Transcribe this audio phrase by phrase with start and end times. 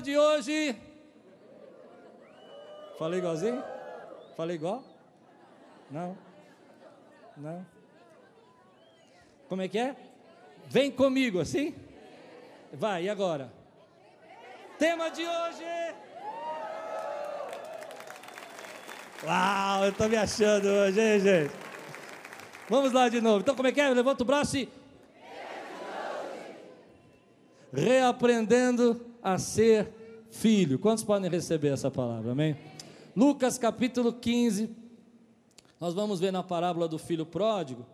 [0.00, 0.76] tema de hoje.
[2.98, 3.62] Falei igualzinho?
[4.36, 4.82] Falei igual?
[5.90, 6.16] Não?
[7.36, 7.66] Não?
[9.48, 9.96] Como é que é?
[10.66, 11.74] Vem comigo, assim?
[12.72, 13.52] Vai, e agora?
[14.78, 15.64] Tema de hoje.
[19.24, 21.52] Uau, eu tô me achando hoje, hein, gente?
[22.68, 23.40] Vamos lá de novo.
[23.40, 23.90] Então, como é que é?
[23.90, 24.68] Levanta o braço e.
[27.72, 29.92] Reaprendendo a ser
[30.30, 30.78] filho.
[30.78, 32.32] Quantos podem receber essa palavra?
[32.32, 32.56] Amém?
[33.16, 34.70] Lucas capítulo 15.
[35.78, 37.86] Nós vamos ver na parábola do filho pródigo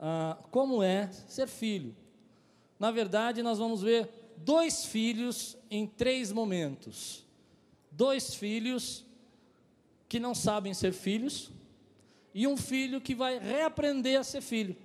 [0.00, 1.94] ah, como é ser filho.
[2.78, 7.24] Na verdade, nós vamos ver dois filhos em três momentos.
[7.90, 9.04] Dois filhos
[10.08, 11.50] que não sabem ser filhos
[12.34, 14.76] e um filho que vai reaprender a ser filho.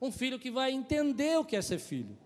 [0.00, 2.16] Um filho que vai entender o que é ser filho.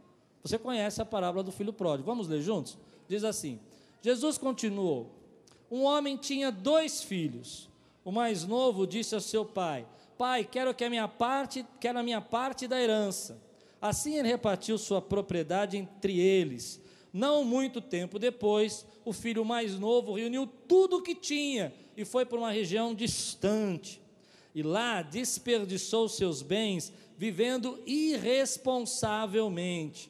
[0.42, 2.06] Você conhece a parábola do filho pródigo.
[2.06, 2.78] Vamos ler juntos?
[3.08, 3.58] Diz assim:
[4.02, 5.10] Jesus continuou:
[5.70, 7.68] Um homem tinha dois filhos.
[8.04, 12.02] O mais novo disse ao seu pai: Pai, quero que a minha parte, quero a
[12.02, 13.40] minha parte da herança.
[13.80, 16.80] Assim ele repartiu sua propriedade entre eles.
[17.12, 22.24] Não muito tempo depois, o filho mais novo reuniu tudo o que tinha e foi
[22.24, 24.00] para uma região distante.
[24.54, 30.09] E lá desperdiçou seus bens vivendo irresponsavelmente.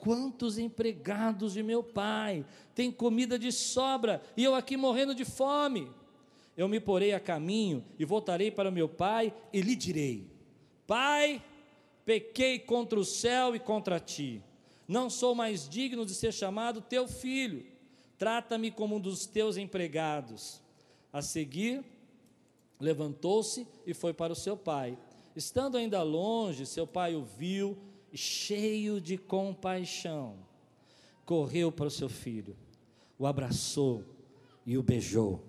[0.00, 5.88] Quantos empregados de meu pai têm comida de sobra e eu aqui morrendo de fome?
[6.60, 10.30] eu me porei a caminho e voltarei para meu pai e lhe direi:
[10.86, 11.42] Pai,
[12.04, 14.42] pequei contra o céu e contra ti.
[14.86, 17.64] Não sou mais digno de ser chamado teu filho.
[18.18, 20.60] Trata-me como um dos teus empregados.
[21.10, 21.82] A seguir,
[22.78, 24.98] levantou-se e foi para o seu pai.
[25.34, 27.78] Estando ainda longe, seu pai o viu
[28.12, 30.36] cheio de compaixão,
[31.24, 32.56] correu para o seu filho,
[33.18, 34.04] o abraçou
[34.66, 35.44] e o beijou.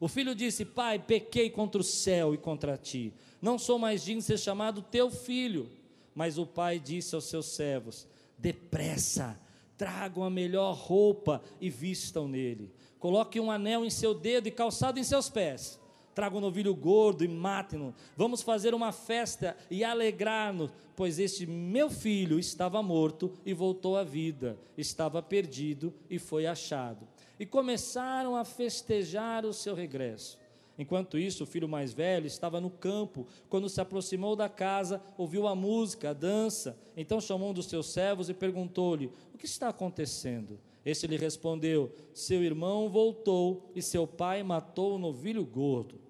[0.00, 3.14] O filho disse: Pai, pequei contra o céu e contra ti.
[3.40, 5.70] Não sou mais digno de ser chamado teu filho.
[6.14, 8.06] Mas o pai disse aos seus servos:
[8.36, 9.40] Depressa,
[9.76, 12.72] tragam a melhor roupa e vistam nele.
[12.98, 15.78] Coloque um anel em seu dedo e calçado em seus pés.
[16.14, 17.94] Traga um novilho gordo e matem-no.
[18.16, 24.04] Vamos fazer uma festa e alegrar-nos, pois este meu filho estava morto e voltou à
[24.04, 27.06] vida, estava perdido e foi achado
[27.42, 30.38] e começaram a festejar o seu regresso.
[30.78, 33.26] Enquanto isso, o filho mais velho estava no campo.
[33.48, 36.78] Quando se aproximou da casa, ouviu a música, a dança.
[36.96, 40.56] Então chamou um dos seus servos e perguntou-lhe: O que está acontecendo?
[40.84, 46.00] Este lhe respondeu: Seu irmão voltou e seu pai matou o novilho gordo,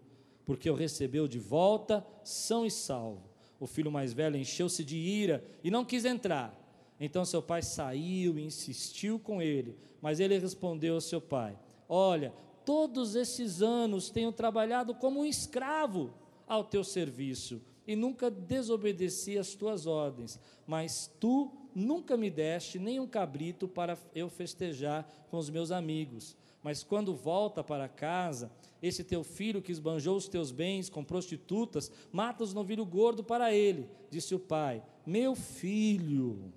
[0.45, 3.31] porque o recebeu de volta, são e salvo.
[3.61, 6.59] O filho mais velho encheu-se de ira e não quis entrar.
[6.99, 9.77] Então seu pai saiu e insistiu com ele.
[10.01, 11.59] Mas ele respondeu ao seu pai:
[11.89, 12.33] Olha,
[12.65, 16.13] todos esses anos tenho trabalhado como um escravo
[16.47, 23.01] ao teu serviço e nunca desobedeci às tuas ordens, mas tu nunca me deste nem
[23.01, 26.37] um cabrito para eu festejar com os meus amigos.
[26.63, 28.51] Mas quando volta para casa,
[28.81, 33.53] esse teu filho que esbanjou os teus bens com prostitutas, mata os novilho gordo para
[33.53, 33.89] ele.
[34.11, 36.53] Disse o pai: Meu filho,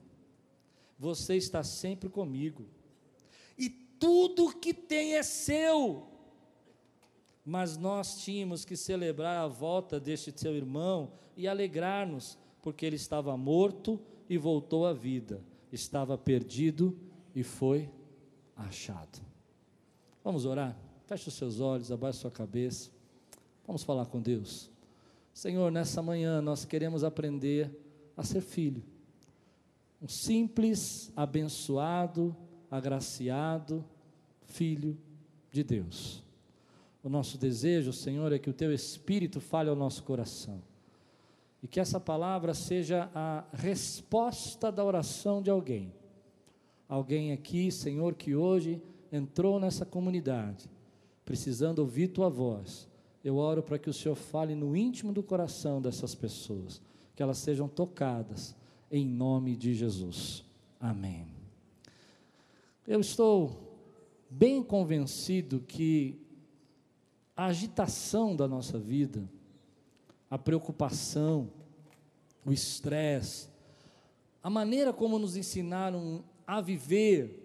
[0.99, 2.65] você está sempre comigo
[3.99, 6.07] tudo que tem é seu.
[7.43, 13.38] Mas nós tínhamos que celebrar a volta deste seu irmão e alegrar-nos, porque ele estava
[13.38, 14.00] morto
[14.30, 15.42] e voltou à vida,
[15.72, 16.98] estava perdido
[17.36, 17.89] e foi
[18.56, 19.22] achado.
[20.24, 20.77] Vamos orar?
[21.06, 22.89] Feche os seus olhos, abaixe sua cabeça.
[23.68, 24.72] Vamos falar com Deus.
[25.33, 27.69] Senhor, nessa manhã nós queremos aprender
[28.16, 28.83] a ser filho.
[30.01, 32.36] Um simples, abençoado,
[32.69, 33.83] agraciado
[34.45, 34.98] filho
[35.51, 36.24] de Deus.
[37.04, 40.62] O nosso desejo, Senhor, é que o teu espírito fale ao nosso coração.
[41.65, 45.91] E que essa palavra seja a resposta da oração de alguém.
[46.88, 48.79] Alguém aqui, Senhor, que hoje
[49.12, 50.69] entrou nessa comunidade,
[51.25, 52.88] precisando ouvir tua voz.
[53.23, 56.79] Eu oro para que o Senhor fale no íntimo do coração dessas pessoas,
[57.15, 58.56] que elas sejam tocadas,
[58.91, 60.45] em nome de Jesus.
[60.79, 61.25] Amém.
[62.85, 63.75] Eu estou
[64.29, 66.21] bem convencido que
[67.35, 69.27] a agitação da nossa vida,
[70.29, 71.50] a preocupação,
[72.45, 73.50] o estresse,
[74.42, 77.42] a maneira como nos ensinaram a viver,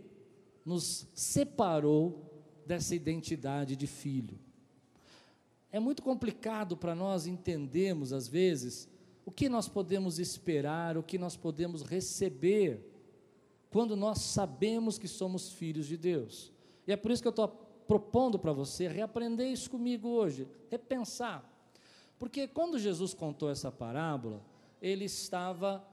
[0.65, 2.31] nos separou
[2.67, 4.39] dessa identidade de filho.
[5.73, 8.89] É muito complicado para nós entendermos, às vezes,
[9.25, 12.87] o que nós podemos esperar, o que nós podemos receber,
[13.71, 16.53] quando nós sabemos que somos filhos de Deus.
[16.87, 17.49] E é por isso que eu estou
[17.87, 21.49] propondo para você reaprender isso comigo hoje, repensar.
[22.19, 24.45] Porque quando Jesus contou essa parábola,
[24.81, 25.85] ele estava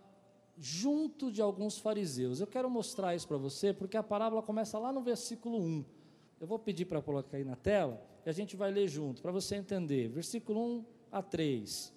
[0.57, 2.39] junto de alguns fariseus.
[2.39, 5.85] Eu quero mostrar isso para você, porque a parábola começa lá no versículo 1.
[6.39, 9.31] Eu vou pedir para colocar aí na tela e a gente vai ler junto, para
[9.31, 10.09] você entender.
[10.09, 11.93] Versículo 1 a 3.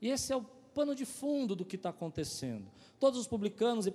[0.00, 0.42] E esse é o
[0.74, 2.70] pano de fundo do que está acontecendo.
[2.98, 3.90] Todos os publicanos e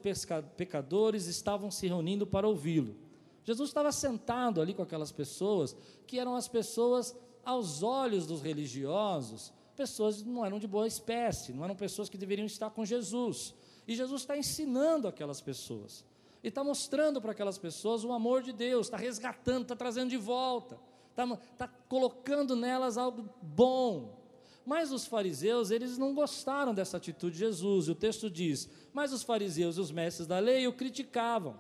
[0.57, 2.96] pecadores estavam se reunindo para ouvi-lo.
[3.44, 5.75] Jesus estava sentado ali com aquelas pessoas,
[6.07, 11.64] que eram as pessoas, aos olhos dos religiosos, pessoas não eram de boa espécie, não
[11.64, 13.54] eram pessoas que deveriam estar com Jesus.
[13.88, 16.06] E Jesus está ensinando aquelas pessoas.
[16.44, 20.18] E está mostrando para aquelas pessoas o amor de Deus, está resgatando, está trazendo de
[20.18, 20.78] volta,
[21.10, 24.22] está, colocando nelas algo bom.
[24.66, 27.88] Mas os fariseus, eles não gostaram dessa atitude de Jesus.
[27.88, 31.60] E o texto diz: Mas os fariseus e os mestres da lei o criticavam.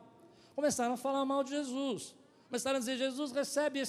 [0.55, 2.15] Começaram a falar mal de Jesus.
[2.47, 3.79] Começaram a dizer: Jesus recebe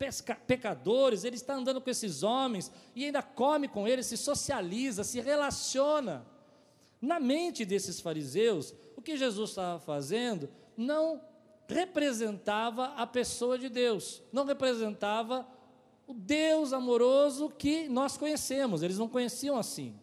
[0.00, 5.04] esses pecadores, ele está andando com esses homens e ainda come com eles, se socializa,
[5.04, 6.26] se relaciona.
[7.00, 11.20] Na mente desses fariseus, o que Jesus estava fazendo não
[11.68, 15.46] representava a pessoa de Deus, não representava
[16.06, 19.94] o Deus amoroso que nós conhecemos, eles não conheciam assim.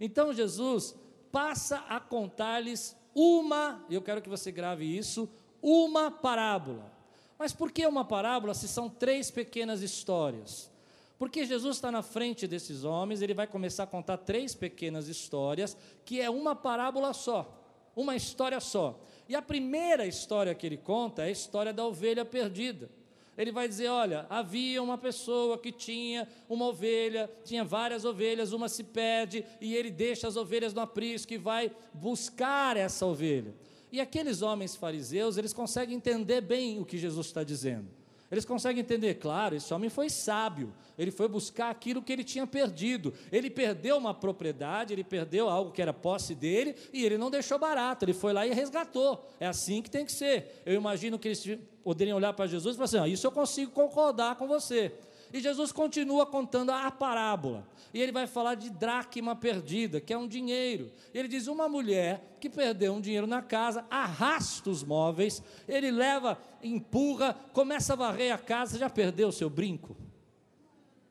[0.00, 0.94] Então Jesus
[1.32, 5.28] passa a contar-lhes uma, eu quero que você grave isso,
[5.60, 6.99] uma parábola.
[7.40, 10.70] Mas por que uma parábola se são três pequenas histórias?
[11.18, 15.74] Porque Jesus está na frente desses homens, ele vai começar a contar três pequenas histórias,
[16.04, 17.58] que é uma parábola só,
[17.96, 19.00] uma história só.
[19.26, 22.90] E a primeira história que ele conta é a história da ovelha perdida.
[23.38, 28.68] Ele vai dizer: olha, havia uma pessoa que tinha uma ovelha, tinha várias ovelhas, uma
[28.68, 33.54] se perde, e ele deixa as ovelhas no aprisco e vai buscar essa ovelha.
[33.92, 37.88] E aqueles homens fariseus, eles conseguem entender bem o que Jesus está dizendo.
[38.30, 42.46] Eles conseguem entender, claro, esse homem foi sábio, ele foi buscar aquilo que ele tinha
[42.46, 43.12] perdido.
[43.32, 47.58] Ele perdeu uma propriedade, ele perdeu algo que era posse dele e ele não deixou
[47.58, 49.28] barato, ele foi lá e resgatou.
[49.40, 50.62] É assim que tem que ser.
[50.64, 53.72] Eu imagino que eles poderiam olhar para Jesus e falar assim: ah, Isso eu consigo
[53.72, 54.92] concordar com você.
[55.32, 57.66] E Jesus continua contando a parábola.
[57.94, 60.90] E ele vai falar de dracma perdida, que é um dinheiro.
[61.14, 66.38] Ele diz: uma mulher que perdeu um dinheiro na casa, arrasta os móveis, ele leva,
[66.62, 68.78] empurra, começa a varrer a casa.
[68.78, 69.96] Já perdeu o seu brinco?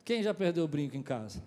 [0.04, 1.42] Quem já perdeu o brinco em casa?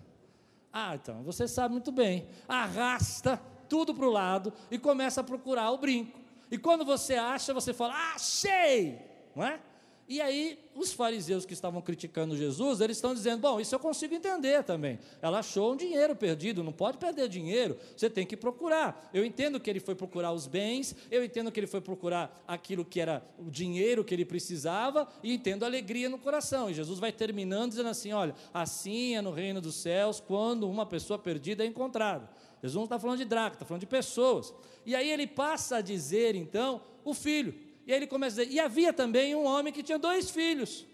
[0.72, 2.26] Ah, então, você sabe muito bem.
[2.48, 6.18] Arrasta tudo para o lado e começa a procurar o brinco.
[6.50, 8.98] E quando você acha, você fala: achei!
[9.34, 9.60] Não é?
[10.06, 14.14] E aí, os fariseus que estavam criticando Jesus, eles estão dizendo: bom, isso eu consigo
[14.14, 14.98] entender também.
[15.22, 19.10] Ela achou um dinheiro perdido, não pode perder dinheiro, você tem que procurar.
[19.14, 22.84] Eu entendo que ele foi procurar os bens, eu entendo que ele foi procurar aquilo
[22.84, 26.68] que era o dinheiro que ele precisava, e entendo alegria no coração.
[26.68, 30.84] E Jesus vai terminando dizendo assim: olha, assim é no reino dos céus quando uma
[30.84, 32.28] pessoa perdida é encontrada.
[32.62, 34.54] Jesus não está falando de draco, está falando de pessoas.
[34.86, 37.54] E aí ele passa a dizer, então, o filho.
[37.86, 40.86] E aí ele começa a dizer: E havia também um homem que tinha dois filhos.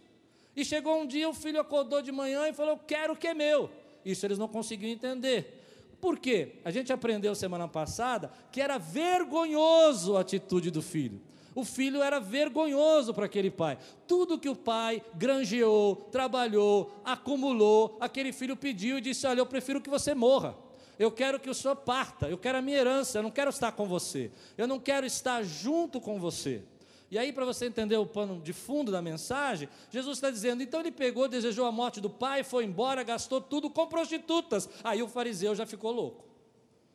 [0.56, 3.34] E chegou um dia, o filho acordou de manhã e falou: Quero o que é
[3.34, 3.70] meu.
[4.04, 5.58] Isso eles não conseguiam entender.
[6.00, 6.56] Por quê?
[6.64, 11.20] A gente aprendeu semana passada que era vergonhoso a atitude do filho.
[11.54, 13.76] O filho era vergonhoso para aquele pai.
[14.06, 19.80] Tudo que o pai granjeou, trabalhou, acumulou, aquele filho pediu e disse: Olha, eu prefiro
[19.80, 20.56] que você morra.
[20.98, 22.28] Eu quero que o senhor parta.
[22.28, 23.18] Eu quero a minha herança.
[23.18, 24.30] Eu não quero estar com você.
[24.56, 26.62] Eu não quero estar junto com você.
[27.10, 30.78] E aí, para você entender o pano de fundo da mensagem, Jesus está dizendo: então
[30.78, 34.68] ele pegou, desejou a morte do pai, foi embora, gastou tudo com prostitutas.
[34.84, 36.24] Aí o fariseu já ficou louco.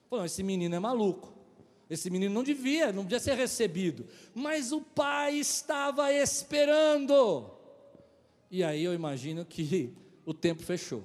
[0.10, 1.34] Falou: esse menino é maluco.
[1.89, 4.07] Esse menino não devia, não devia ser recebido.
[4.34, 7.51] Mas o pai estava esperando.
[8.50, 9.93] E aí eu imagino que
[10.25, 11.03] o tempo fechou.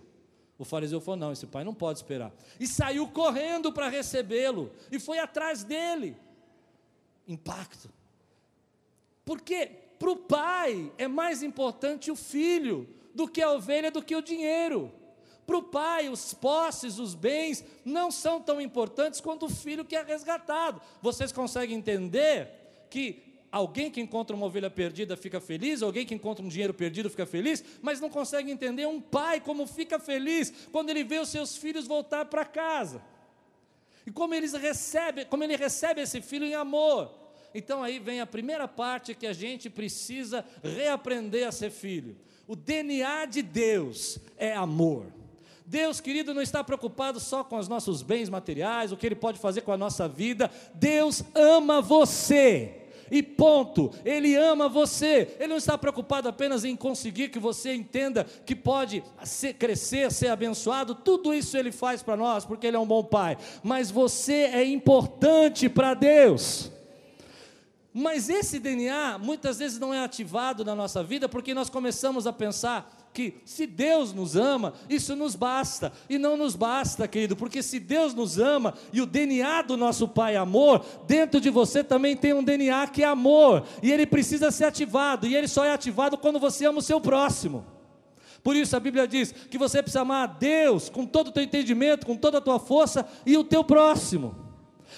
[0.57, 2.33] O fariseu falou: não, esse pai não pode esperar.
[2.61, 4.71] E saiu correndo para recebê-lo.
[4.93, 6.17] E foi atrás dele.
[7.27, 7.91] Impacto.
[9.31, 14.17] Porque para o pai é mais importante o filho do que a ovelha, do que
[14.17, 14.93] o dinheiro.
[15.47, 19.95] Para o pai, os posses, os bens não são tão importantes quanto o filho que
[19.95, 20.83] é resgatado.
[21.01, 22.51] Vocês conseguem entender
[22.91, 23.23] que
[23.53, 27.25] alguém que encontra uma ovelha perdida fica feliz, alguém que encontra um dinheiro perdido fica
[27.25, 31.57] feliz, mas não consegue entender um pai como fica feliz quando ele vê os seus
[31.57, 33.01] filhos voltar para casa.
[34.05, 37.20] E como eles recebem, como ele recebe esse filho em amor.
[37.55, 42.17] Então aí vem a primeira parte que a gente precisa reaprender a ser filho.
[42.47, 45.07] O DNA de Deus é amor.
[45.71, 49.39] Deus, querido, não está preocupado só com os nossos bens materiais, o que Ele pode
[49.39, 50.51] fazer com a nossa vida.
[50.75, 52.77] Deus ama você.
[53.09, 55.37] E ponto, Ele ama você.
[55.39, 60.27] Ele não está preocupado apenas em conseguir que você entenda que pode ser, crescer, ser
[60.29, 60.93] abençoado.
[60.93, 63.37] Tudo isso Ele faz para nós, porque Ele é um bom Pai.
[63.63, 66.71] Mas você é importante para Deus.
[67.93, 72.33] Mas esse DNA muitas vezes não é ativado na nossa vida porque nós começamos a
[72.33, 75.93] pensar que se Deus nos ama, isso nos basta.
[76.09, 80.07] E não nos basta, querido, porque se Deus nos ama e o DNA do nosso
[80.07, 84.07] Pai é amor, dentro de você também tem um DNA que é amor, e ele
[84.07, 87.67] precisa ser ativado, e ele só é ativado quando você ama o seu próximo.
[88.43, 91.43] Por isso a Bíblia diz que você precisa amar a Deus com todo o teu
[91.43, 94.35] entendimento, com toda a tua força e o teu próximo.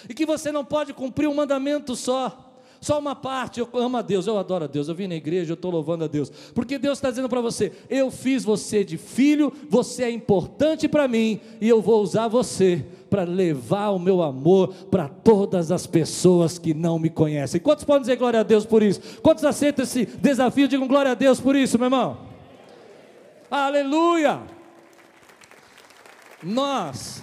[0.09, 2.52] E que você não pode cumprir um mandamento só.
[2.83, 5.53] Só uma parte, eu amo a Deus, eu adoro a Deus, eu vim na igreja,
[5.53, 8.99] eu estou louvando a Deus, porque Deus está dizendo para você: eu fiz você de
[8.99, 14.21] filho, você é importante para mim, e eu vou usar você para levar o meu
[14.21, 17.61] amor para todas as pessoas que não me conhecem.
[17.61, 19.01] Quantos podem dizer glória a Deus por isso?
[19.23, 20.67] Quantos aceitam esse desafio?
[20.67, 22.19] Digam glória a Deus por isso, meu irmão.
[23.49, 24.41] Aleluia!
[26.43, 27.23] Nós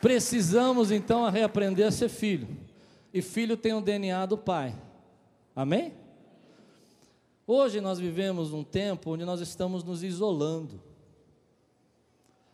[0.00, 2.59] precisamos então reaprender a ser filho.
[3.12, 4.74] E filho tem o DNA do pai.
[5.54, 5.94] Amém?
[7.46, 10.80] Hoje nós vivemos um tempo onde nós estamos nos isolando.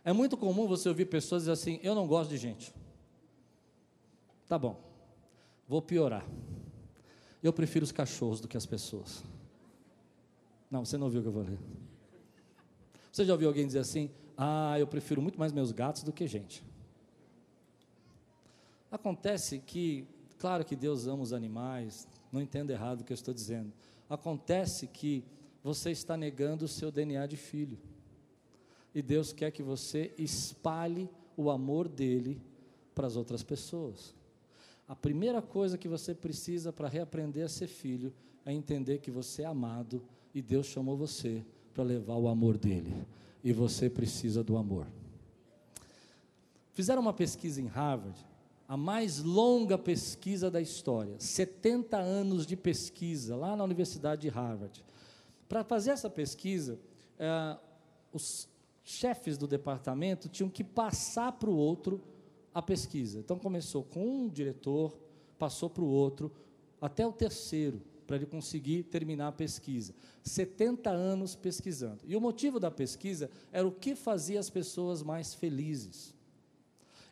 [0.02, 2.72] É muito comum você ouvir pessoas dizer assim: Eu não gosto de gente.
[4.48, 4.80] Tá bom,
[5.68, 6.24] vou piorar.
[7.42, 9.22] Eu prefiro os cachorros do que as pessoas.
[10.70, 11.58] Não, você não ouviu o que eu falei.
[13.12, 16.26] Você já ouviu alguém dizer assim: Ah, eu prefiro muito mais meus gatos do que
[16.26, 16.64] gente.
[18.90, 20.06] Acontece que
[20.46, 23.72] Claro que Deus ama os animais, não entenda errado o que eu estou dizendo.
[24.08, 25.24] Acontece que
[25.60, 27.76] você está negando o seu DNA de filho.
[28.94, 32.40] E Deus quer que você espalhe o amor dele
[32.94, 34.14] para as outras pessoas.
[34.86, 39.42] A primeira coisa que você precisa para reaprender a ser filho é entender que você
[39.42, 40.00] é amado
[40.32, 42.94] e Deus chamou você para levar o amor dele.
[43.42, 44.86] E você precisa do amor.
[46.72, 48.24] Fizeram uma pesquisa em Harvard
[48.68, 54.84] a mais longa pesquisa da história, 70 anos de pesquisa, lá na Universidade de Harvard.
[55.48, 56.78] Para fazer essa pesquisa,
[57.18, 57.56] é,
[58.12, 58.48] os
[58.82, 62.02] chefes do departamento tinham que passar para o outro
[62.52, 63.18] a pesquisa.
[63.18, 64.96] Então começou com um diretor,
[65.38, 66.32] passou para o outro,
[66.80, 69.94] até o terceiro, para ele conseguir terminar a pesquisa.
[70.22, 72.00] 70 anos pesquisando.
[72.04, 76.15] E o motivo da pesquisa era o que fazia as pessoas mais felizes.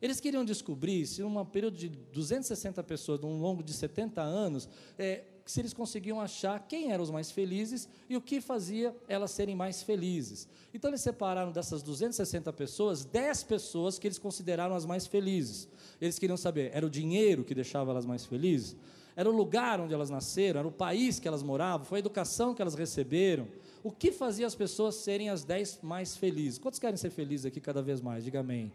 [0.04, 4.68] Eles queriam descobrir se, num período de 260 pessoas, num longo de 70 anos,
[4.98, 9.30] é, se eles conseguiam achar quem eram os mais felizes e o que fazia elas
[9.30, 10.46] serem mais felizes.
[10.74, 15.66] Então, eles separaram dessas 260 pessoas, 10 pessoas que eles consideraram as mais felizes.
[15.98, 18.76] Eles queriam saber: era o dinheiro que deixava elas mais felizes?
[19.16, 20.58] Era o lugar onde elas nasceram?
[20.60, 21.86] Era o país que elas moravam?
[21.86, 23.48] Foi a educação que elas receberam?
[23.82, 26.58] O que fazia as pessoas serem as 10 mais felizes?
[26.58, 28.22] Quantos querem ser felizes aqui cada vez mais?
[28.22, 28.70] Diga amém.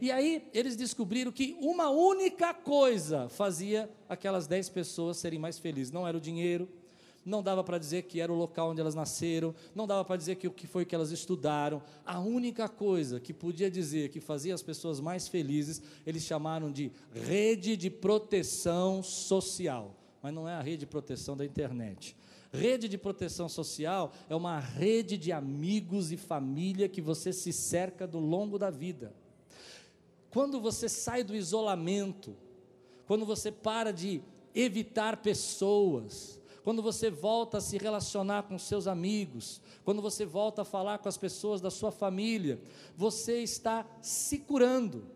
[0.00, 5.92] E aí eles descobriram que uma única coisa fazia aquelas dez pessoas serem mais felizes.
[5.92, 6.68] Não era o dinheiro,
[7.24, 10.36] não dava para dizer que era o local onde elas nasceram, não dava para dizer
[10.36, 11.82] que o que foi que elas estudaram.
[12.04, 16.92] A única coisa que podia dizer que fazia as pessoas mais felizes, eles chamaram de
[17.12, 19.94] rede de proteção social.
[20.22, 22.16] Mas não é a rede de proteção da internet.
[22.52, 28.06] Rede de proteção social é uma rede de amigos e família que você se cerca
[28.06, 29.12] do longo da vida.
[30.34, 32.36] Quando você sai do isolamento,
[33.06, 34.20] quando você para de
[34.52, 40.64] evitar pessoas, quando você volta a se relacionar com seus amigos, quando você volta a
[40.64, 42.60] falar com as pessoas da sua família,
[42.96, 45.06] você está se curando,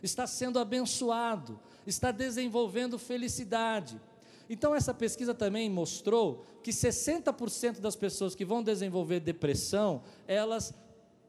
[0.00, 4.00] está sendo abençoado, está desenvolvendo felicidade.
[4.48, 10.72] Então, essa pesquisa também mostrou que 60% das pessoas que vão desenvolver depressão, elas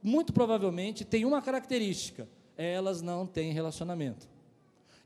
[0.04, 2.30] muito provavelmente têm uma característica:
[2.62, 4.28] elas não têm relacionamento.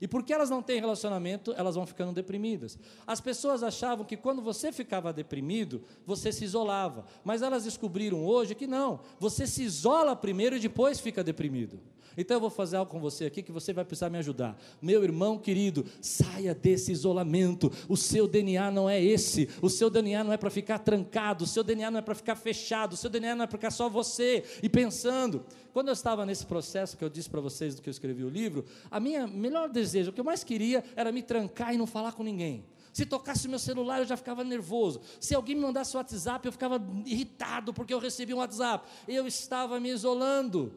[0.00, 2.76] E porque elas não têm relacionamento, elas vão ficando deprimidas.
[3.06, 7.06] As pessoas achavam que quando você ficava deprimido, você se isolava.
[7.24, 9.00] Mas elas descobriram hoje que não.
[9.18, 11.80] Você se isola primeiro e depois fica deprimido.
[12.16, 14.56] Então eu vou fazer algo com você aqui que você vai precisar me ajudar.
[14.80, 17.70] Meu irmão querido, saia desse isolamento.
[17.88, 19.48] O seu DNA não é esse.
[19.60, 21.44] O seu DNA não é para ficar trancado.
[21.44, 22.92] O seu DNA não é para ficar fechado.
[22.92, 25.44] O seu DNA não é para ficar só você e pensando.
[25.72, 28.28] Quando eu estava nesse processo que eu disse para vocês do que eu escrevi o
[28.28, 31.86] livro, a minha melhor desejo, o que eu mais queria era me trancar e não
[31.86, 32.64] falar com ninguém.
[32.94, 35.00] Se tocasse meu celular, eu já ficava nervoso.
[35.18, 38.88] Se alguém me mandasse o WhatsApp, eu ficava irritado porque eu recebi um WhatsApp.
[39.08, 40.72] Eu estava me isolando.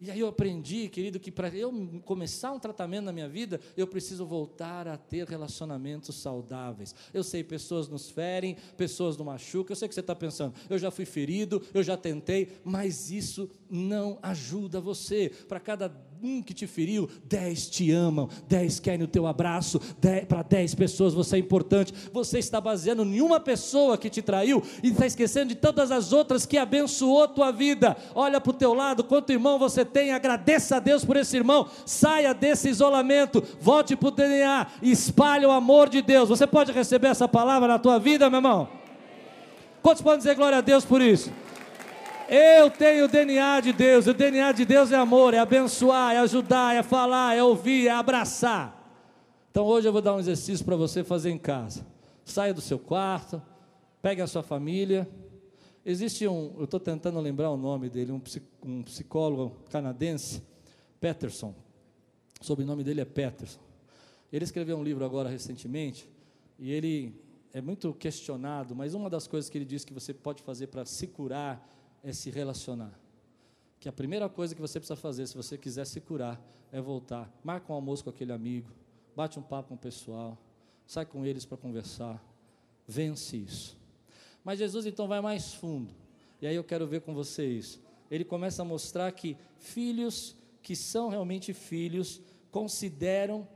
[0.00, 1.70] E aí eu aprendi, querido, que para eu
[2.06, 6.94] começar um tratamento na minha vida, eu preciso voltar a ter relacionamentos saudáveis.
[7.12, 9.72] Eu sei, pessoas nos ferem, pessoas nos machucam.
[9.72, 13.50] Eu sei que você está pensando, eu já fui ferido, eu já tentei, mas isso
[13.68, 15.30] não ajuda você.
[15.46, 19.80] Para cada um que te feriu, dez te amam, dez querem o teu abraço,
[20.28, 21.94] para dez pessoas você é importante.
[22.12, 26.12] Você está baseando em uma pessoa que te traiu e está esquecendo de todas as
[26.12, 27.96] outras que abençoou tua vida.
[28.14, 31.66] Olha para o teu lado, quanto irmão você tem, agradeça a Deus por esse irmão,
[31.86, 36.28] saia desse isolamento, volte para o DNA, espalhe o amor de Deus.
[36.28, 38.68] Você pode receber essa palavra na tua vida, meu irmão?
[39.80, 41.32] Quantos podem dizer glória a Deus por isso?
[42.32, 46.18] Eu tenho o DNA de Deus, o DNA de Deus é amor, é abençoar, é
[46.18, 48.88] ajudar, é falar, é ouvir, é abraçar.
[49.50, 51.84] Então hoje eu vou dar um exercício para você fazer em casa.
[52.24, 53.42] Saia do seu quarto,
[54.00, 55.08] pegue a sua família.
[55.84, 58.22] Existe um, eu estou tentando lembrar o nome dele, um,
[58.64, 60.40] um psicólogo canadense,
[61.00, 61.52] Peterson.
[62.40, 63.58] O sobrenome dele é Peterson.
[64.32, 66.08] Ele escreveu um livro agora recentemente
[66.60, 67.12] e ele
[67.52, 70.84] é muito questionado, mas uma das coisas que ele diz que você pode fazer para
[70.84, 71.68] se curar
[72.02, 72.98] é se relacionar.
[73.78, 76.40] Que a primeira coisa que você precisa fazer, se você quiser se curar,
[76.70, 77.32] é voltar.
[77.42, 78.70] Marca um almoço com aquele amigo,
[79.16, 80.38] bate um papo com o pessoal,
[80.86, 82.22] sai com eles para conversar.
[82.86, 83.78] Vence isso.
[84.44, 85.94] Mas Jesus então vai mais fundo.
[86.40, 87.80] E aí eu quero ver com você isso.
[88.10, 93.48] Ele começa a mostrar que filhos que são realmente filhos consideram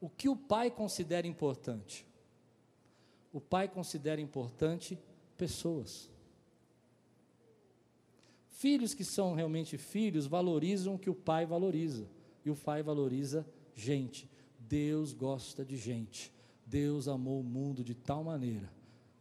[0.00, 2.06] o que o pai considera importante.
[3.32, 4.98] O pai considera importante
[5.36, 6.10] pessoas.
[8.56, 12.08] Filhos que são realmente filhos valorizam o que o pai valoriza.
[12.42, 14.30] E o pai valoriza gente.
[14.58, 16.32] Deus gosta de gente.
[16.64, 18.72] Deus amou o mundo de tal maneira.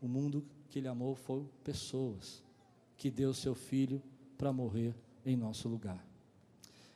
[0.02, 2.42] O mundo que ele amou foi pessoas.
[2.96, 4.02] Que deu seu filho
[4.38, 4.96] para morrer
[5.26, 6.02] em nosso lugar.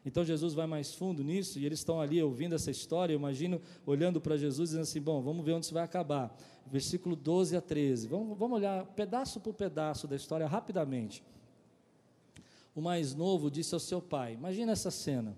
[0.05, 3.11] Então Jesus vai mais fundo nisso e eles estão ali ouvindo essa história.
[3.11, 6.33] Eu imagino olhando para Jesus dizendo assim: Bom, vamos ver onde isso vai acabar.
[6.65, 8.07] Versículo 12 a 13.
[8.07, 11.21] Vamos, vamos olhar pedaço por pedaço da história rapidamente
[12.75, 15.37] o mais novo disse ao seu pai: Imagina essa cena.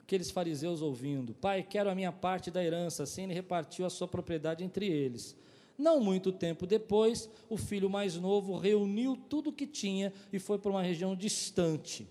[0.00, 3.02] Aqueles fariseus ouvindo: Pai, quero a minha parte da herança.
[3.02, 5.36] Assim ele repartiu a sua propriedade entre eles.
[5.76, 10.58] Não muito tempo depois, o filho mais novo reuniu tudo o que tinha e foi
[10.58, 12.08] para uma região distante.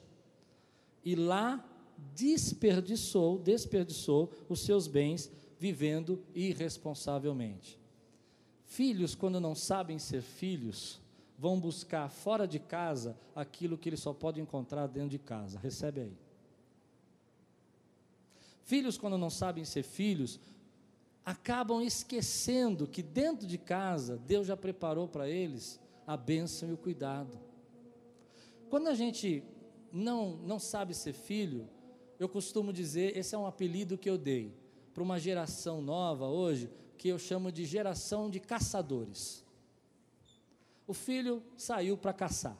[1.03, 1.65] E lá
[2.15, 7.77] desperdiçou, desperdiçou os seus bens vivendo irresponsavelmente.
[8.63, 11.01] Filhos, quando não sabem ser filhos,
[11.37, 15.59] vão buscar fora de casa aquilo que eles só podem encontrar dentro de casa.
[15.59, 16.17] Recebe aí.
[18.63, 20.39] Filhos, quando não sabem ser filhos,
[21.23, 26.77] acabam esquecendo que dentro de casa Deus já preparou para eles a bênção e o
[26.77, 27.39] cuidado.
[28.69, 29.43] Quando a gente
[29.91, 31.69] não, não sabe ser filho,
[32.19, 34.53] eu costumo dizer, esse é um apelido que eu dei
[34.93, 39.45] para uma geração nova hoje, que eu chamo de geração de caçadores.
[40.87, 42.57] O filho saiu para caçar.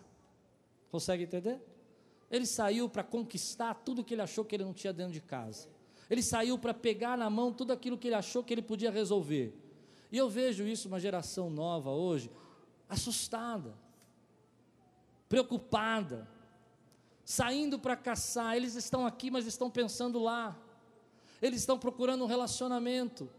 [0.91, 1.61] Consegue entender?
[2.29, 5.69] Ele saiu para conquistar tudo que ele achou que ele não tinha dentro de casa.
[6.09, 9.53] Ele saiu para pegar na mão tudo aquilo que ele achou que ele podia resolver.
[10.11, 12.29] E eu vejo isso, uma geração nova hoje,
[12.89, 13.73] assustada,
[15.29, 16.29] preocupada,
[17.23, 18.57] saindo para caçar.
[18.57, 20.57] Eles estão aqui, mas estão pensando lá.
[21.41, 23.29] Eles estão procurando um relacionamento.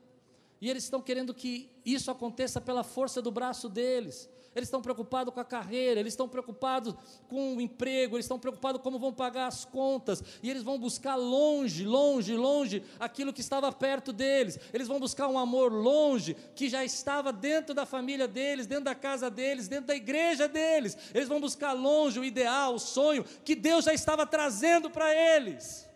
[0.60, 5.32] E eles estão querendo que isso aconteça pela força do braço deles eles estão preocupados
[5.32, 6.94] com a carreira, eles estão preocupados
[7.28, 11.16] com o emprego, eles estão preocupados como vão pagar as contas, e eles vão buscar
[11.16, 14.58] longe, longe, longe aquilo que estava perto deles.
[14.72, 18.94] Eles vão buscar um amor longe que já estava dentro da família deles, dentro da
[18.94, 20.96] casa deles, dentro da igreja deles.
[21.14, 25.88] Eles vão buscar longe o ideal, o sonho que Deus já estava trazendo para eles.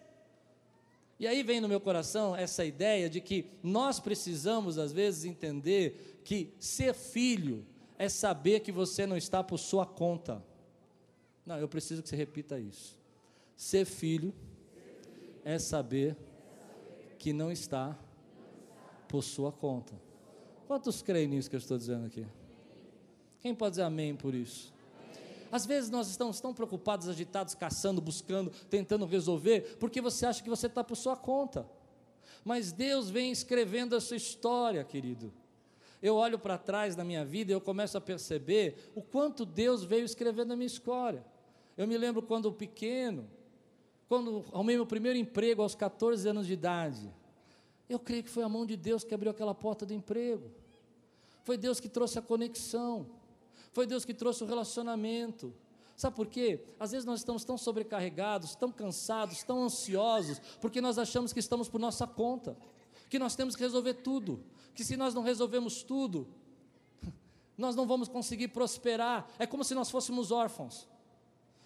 [1.22, 6.20] E aí vem no meu coração essa ideia de que nós precisamos, às vezes, entender
[6.24, 7.64] que ser filho
[8.02, 10.42] é saber que você não está por sua conta.
[11.46, 12.98] Não, eu preciso que você repita isso.
[13.56, 14.34] Ser filho
[15.44, 16.16] é saber
[17.16, 17.96] que não está
[19.06, 19.94] por sua conta.
[20.66, 22.26] Quantos creem nisso que eu estou dizendo aqui?
[23.40, 24.74] Quem pode dizer amém por isso?
[25.52, 30.50] Às vezes nós estamos tão preocupados, agitados, caçando, buscando, tentando resolver, porque você acha que
[30.50, 31.64] você está por sua conta.
[32.44, 35.32] Mas Deus vem escrevendo a sua história, querido.
[36.02, 39.84] Eu olho para trás na minha vida e eu começo a perceber o quanto Deus
[39.84, 41.24] veio escrevendo a minha história.
[41.76, 43.30] Eu me lembro quando pequeno,
[44.08, 47.08] quando arrumei meu primeiro emprego aos 14 anos de idade.
[47.88, 50.50] Eu creio que foi a mão de Deus que abriu aquela porta do emprego.
[51.44, 53.06] Foi Deus que trouxe a conexão.
[53.72, 55.54] Foi Deus que trouxe o relacionamento.
[55.96, 56.64] Sabe por quê?
[56.80, 61.68] Às vezes nós estamos tão sobrecarregados, tão cansados, tão ansiosos, porque nós achamos que estamos
[61.68, 62.56] por nossa conta,
[63.08, 64.42] que nós temos que resolver tudo,
[64.74, 66.26] que se nós não resolvemos tudo,
[67.56, 69.28] nós não vamos conseguir prosperar.
[69.38, 70.88] É como se nós fôssemos órfãos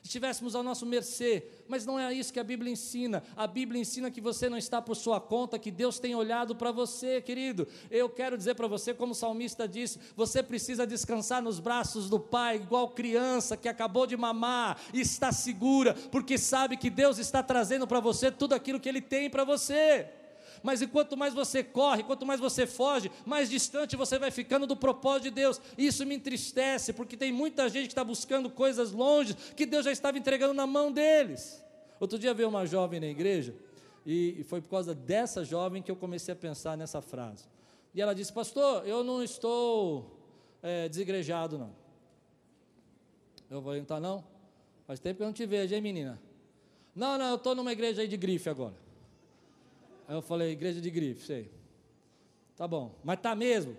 [0.07, 3.23] estivéssemos ao nosso mercê, mas não é isso que a Bíblia ensina.
[3.37, 6.71] A Bíblia ensina que você não está por sua conta, que Deus tem olhado para
[6.71, 7.66] você, querido.
[7.90, 12.19] Eu quero dizer para você, como o salmista disse, você precisa descansar nos braços do
[12.19, 17.42] Pai, igual criança que acabou de mamar e está segura, porque sabe que Deus está
[17.42, 20.09] trazendo para você tudo aquilo que Ele tem para você
[20.66, 24.76] mas enquanto mais você corre, quanto mais você foge, mais distante você vai ficando do
[24.76, 25.61] propósito de Deus.
[25.79, 29.92] Isso me entristece, porque tem muita gente que está buscando coisas longe que Deus já
[29.92, 31.64] estava entregando na mão deles.
[32.00, 33.55] Outro dia veio uma jovem na igreja,
[34.05, 37.44] e, foi por causa dessa jovem que eu comecei a pensar nessa frase.
[37.94, 40.18] E ela disse: Pastor, eu não estou
[40.64, 41.70] é, desigrejado, não.
[43.48, 44.24] Eu vou entrar, não?
[44.85, 46.20] Faz tempo que eu não te vejo, hein, menina?
[46.92, 48.86] Não, não, eu estou numa igreja aí de grife agora.
[50.09, 51.51] Aí eu falei, igreja de grife, sei.
[52.57, 53.77] Tá bom, mas tá mesmo?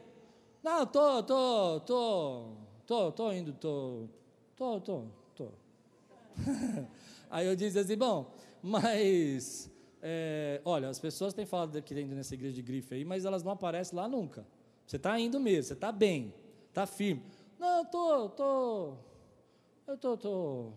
[0.62, 2.52] Não, tô, tô, tô,
[2.86, 4.08] tô, tô indo, tô,
[4.56, 5.50] tô, tô, tô.
[7.30, 12.34] Aí eu disse assim, bom, mas, é, olha, as pessoas têm falado que indo nessa
[12.34, 14.46] igreja de grife aí, mas elas não aparecem lá nunca.
[14.86, 16.34] Você está indo mesmo, você está bem,
[16.70, 17.24] está firme.
[17.58, 18.94] Não, tô, tô,
[19.88, 20.72] eu tô, tô,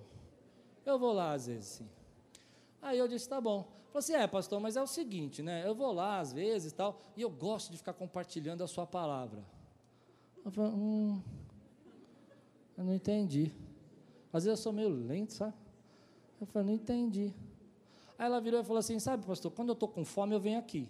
[0.86, 1.88] eu vou lá às vezes, sim.
[2.82, 3.68] Aí eu disse, tá bom.
[3.92, 5.66] Falei assim, é pastor, mas é o seguinte, né?
[5.66, 8.86] Eu vou lá às vezes e tal, e eu gosto de ficar compartilhando a sua
[8.86, 9.44] palavra.
[10.44, 11.20] Eu falei, hum,
[12.78, 13.52] eu não entendi.
[14.32, 15.54] Às vezes eu sou meio lento, sabe?
[16.40, 17.34] Eu falei, não entendi.
[18.16, 20.58] Aí ela virou e falou assim, sabe pastor, quando eu estou com fome eu venho
[20.58, 20.88] aqui.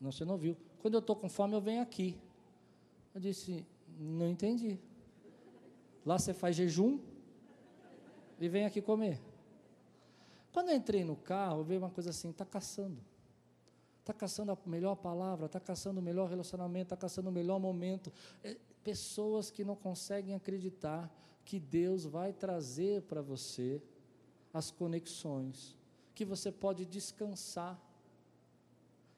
[0.00, 0.56] Não, você não viu.
[0.80, 2.18] Quando eu estou com fome eu venho aqui.
[3.14, 3.64] Eu disse,
[3.98, 4.78] não entendi.
[6.04, 6.98] Lá você faz jejum
[8.40, 9.20] e vem aqui comer.
[10.56, 12.98] Quando eu entrei no carro, veio uma coisa assim: está caçando.
[14.00, 18.10] Está caçando a melhor palavra, está caçando o melhor relacionamento, está caçando o melhor momento.
[18.42, 21.14] É, pessoas que não conseguem acreditar
[21.44, 23.82] que Deus vai trazer para você
[24.50, 25.76] as conexões,
[26.14, 27.78] que você pode descansar,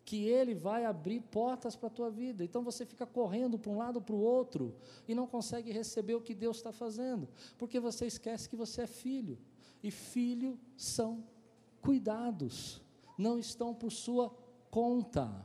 [0.05, 2.43] que Ele vai abrir portas para a tua vida.
[2.43, 4.75] Então você fica correndo para um lado para o outro
[5.07, 8.87] e não consegue receber o que Deus está fazendo, porque você esquece que você é
[8.89, 9.39] filho
[9.83, 11.25] e filho são
[11.81, 12.83] cuidados,
[13.17, 14.31] não estão por sua
[14.71, 15.45] conta.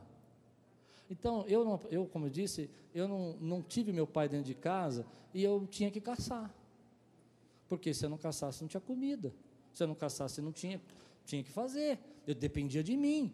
[1.08, 4.54] Então, eu, não, eu como eu disse, eu não, não tive meu pai dentro de
[4.54, 6.54] casa e eu tinha que caçar.
[7.68, 9.34] Porque se eu não caçasse, não tinha comida.
[9.72, 10.80] Se eu não caçasse, não tinha,
[11.24, 11.98] tinha que fazer.
[12.26, 13.32] Eu dependia de mim.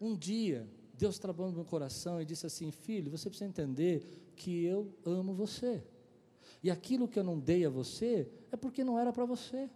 [0.00, 4.64] Um dia, Deus trabalhou no meu coração e disse assim: Filho, você precisa entender que
[4.64, 5.82] eu amo você.
[6.62, 9.70] E aquilo que eu não dei a você é porque não era para você.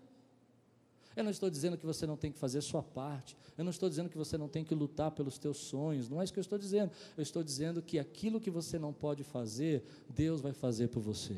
[1.17, 3.37] Eu não estou dizendo que você não tem que fazer sua parte.
[3.57, 6.09] Eu não estou dizendo que você não tem que lutar pelos teus sonhos.
[6.09, 6.91] Não é isso que eu estou dizendo.
[7.17, 11.37] Eu estou dizendo que aquilo que você não pode fazer, Deus vai fazer por você.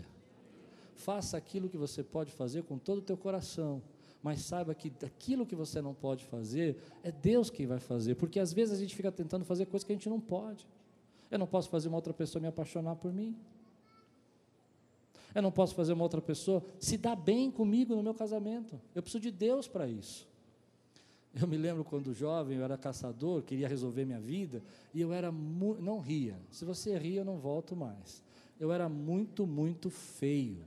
[0.95, 3.83] Faça aquilo que você pode fazer com todo o teu coração.
[4.23, 8.15] Mas saiba que aquilo que você não pode fazer, é Deus quem vai fazer.
[8.15, 10.67] Porque às vezes a gente fica tentando fazer coisas que a gente não pode.
[11.31, 13.37] Eu não posso fazer uma outra pessoa me apaixonar por mim.
[15.37, 18.81] Eu não posso fazer uma outra pessoa se dar bem comigo no meu casamento.
[18.94, 20.27] Eu preciso de Deus para isso.
[21.38, 24.62] Eu me lembro quando jovem, eu era caçador, queria resolver minha vida,
[24.94, 25.31] e eu era.
[25.31, 26.40] Não ria.
[26.51, 28.25] Se você ria, eu não volto mais.
[28.59, 30.64] Eu era muito, muito feio.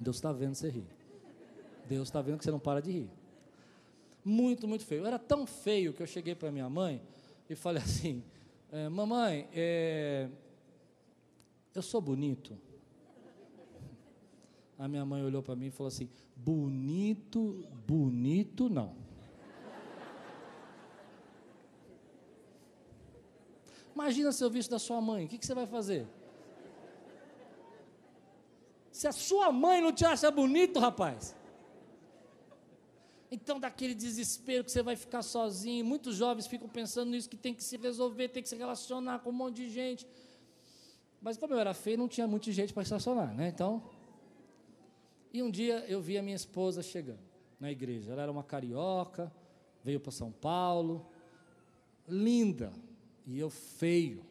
[0.00, 0.86] Deus está vendo você rir.
[1.86, 3.10] Deus está vendo que você não para de rir.
[4.24, 5.02] Muito, muito feio.
[5.02, 7.02] Eu era tão feio que eu cheguei para minha mãe
[7.50, 8.24] e falei assim:
[8.72, 10.30] é, Mamãe, é,
[11.74, 12.63] eu sou bonito.
[14.78, 18.96] A minha mãe olhou para mim e falou assim: bonito, bonito não.
[23.94, 26.06] Imagina se eu visse da sua mãe, o que, que você vai fazer?
[28.90, 31.34] Se a sua mãe não te acha bonito, rapaz.
[33.30, 35.84] Então, daquele desespero que você vai ficar sozinho.
[35.84, 39.30] Muitos jovens ficam pensando nisso, que tem que se resolver, tem que se relacionar com
[39.30, 40.06] um monte de gente.
[41.20, 43.48] Mas como eu era feio, não tinha muita gente para se relacionar, né?
[43.48, 43.82] Então,
[45.34, 47.18] E um dia eu vi a minha esposa chegando
[47.58, 48.12] na igreja.
[48.12, 49.32] Ela era uma carioca,
[49.82, 51.04] veio para São Paulo,
[52.06, 52.72] linda,
[53.26, 54.24] e eu feio.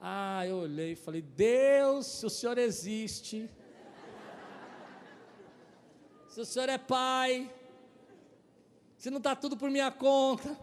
[0.00, 3.50] Ah, eu olhei e falei: Deus, se o Senhor existe,
[6.26, 7.52] se o Senhor é Pai,
[8.96, 10.58] se não está tudo por minha conta.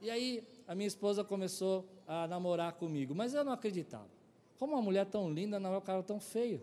[0.00, 4.21] E aí a minha esposa começou a namorar comigo, mas eu não acreditava.
[4.62, 6.62] Como uma mulher tão linda não é um cara tão feio?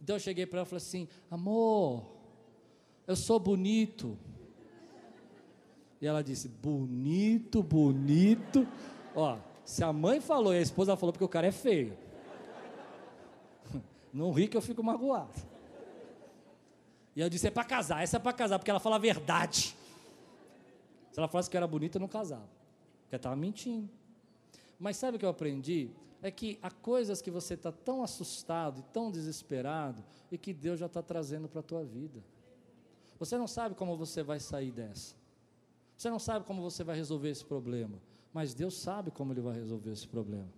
[0.00, 2.06] Então eu cheguei para ela e falei assim: amor,
[3.04, 4.16] eu sou bonito.
[6.00, 8.64] E ela disse: bonito, bonito.
[9.12, 11.98] Ó, se a mãe falou e a esposa falou porque o cara é feio.
[14.14, 15.34] Não ri que eu fico magoado.
[17.16, 19.74] E eu disse: é para casar, essa é para casar, porque ela fala a verdade.
[21.10, 22.48] Se ela falasse que era bonita, eu não casava.
[23.02, 23.90] Porque estava mentindo.
[24.78, 25.90] Mas sabe o que eu aprendi?
[26.24, 30.80] É que há coisas que você está tão assustado e tão desesperado e que Deus
[30.80, 32.24] já está trazendo para a tua vida.
[33.18, 35.14] Você não sabe como você vai sair dessa.
[35.98, 37.98] Você não sabe como você vai resolver esse problema.
[38.32, 40.48] Mas Deus sabe como Ele vai resolver esse problema.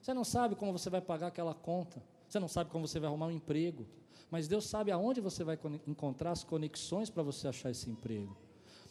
[0.00, 2.00] Você não sabe como você vai pagar aquela conta.
[2.28, 3.84] Você não sabe como você vai arrumar um emprego.
[4.30, 5.58] Mas Deus sabe aonde você vai
[5.88, 8.36] encontrar as conexões para você achar esse emprego.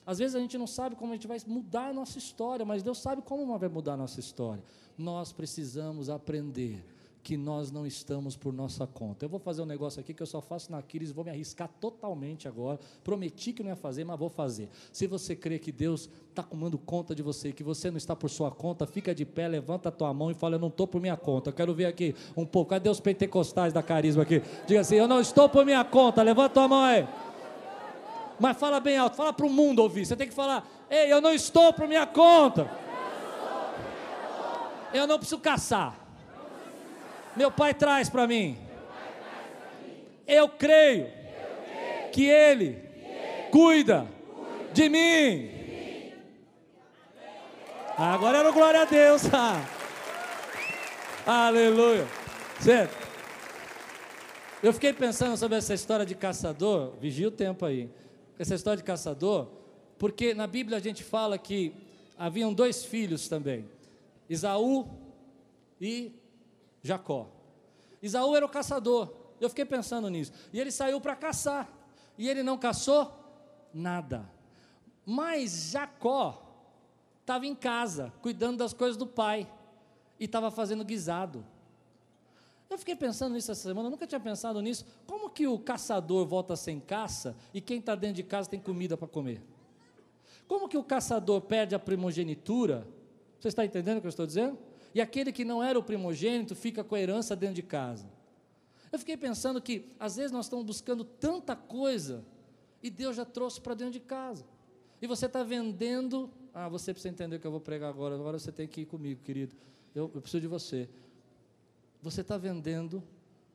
[0.06, 2.84] Às vezes a gente não sabe como a gente vai mudar a nossa história, mas
[2.84, 4.64] Deus sabe como vai mudar a nossa história.
[4.98, 6.86] Nós precisamos aprender
[7.26, 9.26] que nós não estamos por nossa conta.
[9.26, 11.68] Eu vou fazer um negócio aqui que eu só faço na Aquiles, vou me arriscar
[11.82, 12.80] totalmente agora.
[13.04, 14.70] Prometi que não ia fazer, mas vou fazer.
[14.92, 18.30] Se você crê que Deus está tomando conta de você, que você não está por
[18.30, 21.02] sua conta, fica de pé, levanta a tua mão e fala: Eu não estou por
[21.02, 21.50] minha conta.
[21.50, 22.70] Eu quero ver aqui um pouco.
[22.70, 24.44] Cadê os pentecostais da carisma aqui?
[24.68, 26.22] Diga assim: Eu não estou por minha conta.
[26.22, 27.08] Levanta a tua mão aí.
[28.40, 30.06] Mas fala bem alto, fala para o mundo ouvir.
[30.06, 32.70] Você tem que falar: Ei, eu não estou por minha conta.
[34.94, 35.96] Eu não preciso caçar.
[37.36, 38.58] Meu pai traz para mim.
[40.28, 41.12] Eu creio
[42.12, 42.82] que Ele
[43.52, 44.08] cuida
[44.74, 45.52] de mim.
[47.98, 49.24] Agora era glória a Deus.
[51.26, 52.06] Aleluia.
[52.60, 53.06] Certo?
[54.62, 56.94] Eu fiquei pensando sobre essa história de caçador.
[57.00, 57.90] Vigia o tempo aí
[58.38, 59.48] essa história de caçador,
[59.98, 61.74] porque na Bíblia a gente fala que
[62.18, 63.70] haviam dois filhos também,
[64.30, 64.88] Isaú
[65.80, 66.12] e
[66.82, 67.30] Jacó.
[68.02, 71.70] Isaú era o caçador, eu fiquei pensando nisso, e ele saiu para caçar,
[72.18, 73.12] e ele não caçou
[73.74, 74.30] nada.
[75.06, 76.42] Mas Jacó
[77.22, 79.52] estava em casa, cuidando das coisas do pai,
[80.20, 81.46] e estava fazendo guisado.
[82.70, 84.86] Eu fiquei pensando nisso essa semana, nunca tinha pensado nisso.
[85.06, 88.98] Como que o caçador volta sem caça e quem está dentro de casa tem comida
[88.98, 89.42] para comer?
[90.48, 92.88] Como que o caçador perde a primogenitura?
[93.40, 94.58] Você está entendendo o que eu estou dizendo?
[94.94, 98.08] E aquele que não era o primogênito fica com a herança dentro de casa.
[98.92, 102.24] Eu fiquei pensando que às vezes nós estamos buscando tanta coisa
[102.82, 104.46] e Deus já trouxe para dentro de casa.
[105.02, 106.30] E você está vendendo.
[106.54, 108.16] Ah, você precisa entender o que eu vou pregar agora.
[108.16, 109.56] Agora você tem que ir comigo, querido.
[109.94, 110.88] Eu, eu preciso de você
[112.06, 113.04] você está vendendo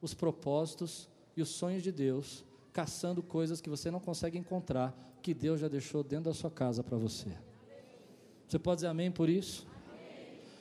[0.03, 5.33] os propósitos e os sonhos de Deus, caçando coisas que você não consegue encontrar, que
[5.33, 7.31] Deus já deixou dentro da sua casa para você.
[8.49, 9.69] Você pode dizer amém por isso?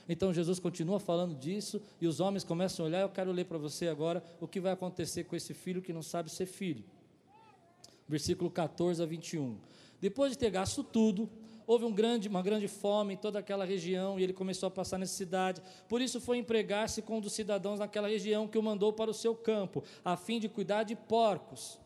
[0.08, 3.00] Então Jesus continua falando disso e os homens começam a olhar.
[3.00, 6.02] Eu quero ler para você agora o que vai acontecer com esse filho que não
[6.02, 6.84] sabe ser filho.
[8.08, 9.56] Versículo 14 a 21.
[10.00, 11.28] Depois de ter gasto tudo,
[11.70, 14.98] houve um grande, uma grande fome em toda aquela região e ele começou a passar
[14.98, 15.62] necessidade.
[15.88, 19.14] Por isso foi empregar-se com um dos cidadãos naquela região que o mandou para o
[19.14, 21.78] seu campo, a fim de cuidar de porcos.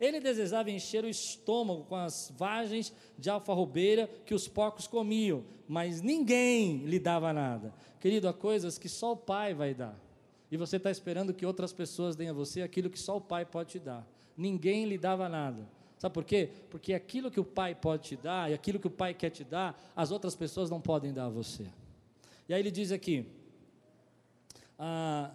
[0.00, 6.02] Ele desejava encher o estômago com as vagens de alfarrobeira que os porcos comiam, mas
[6.02, 7.72] ninguém lhe dava nada.
[8.00, 9.96] Querido, há coisas que só o Pai vai dar.
[10.50, 13.44] E você está esperando que outras pessoas deem a você aquilo que só o Pai
[13.44, 14.04] pode te dar.
[14.36, 15.68] Ninguém lhe dava nada.
[16.00, 16.48] Sabe por quê?
[16.70, 19.44] Porque aquilo que o pai pode te dar e aquilo que o pai quer te
[19.44, 21.66] dar, as outras pessoas não podem dar a você.
[22.48, 23.26] E aí ele diz aqui:
[24.78, 25.30] ah,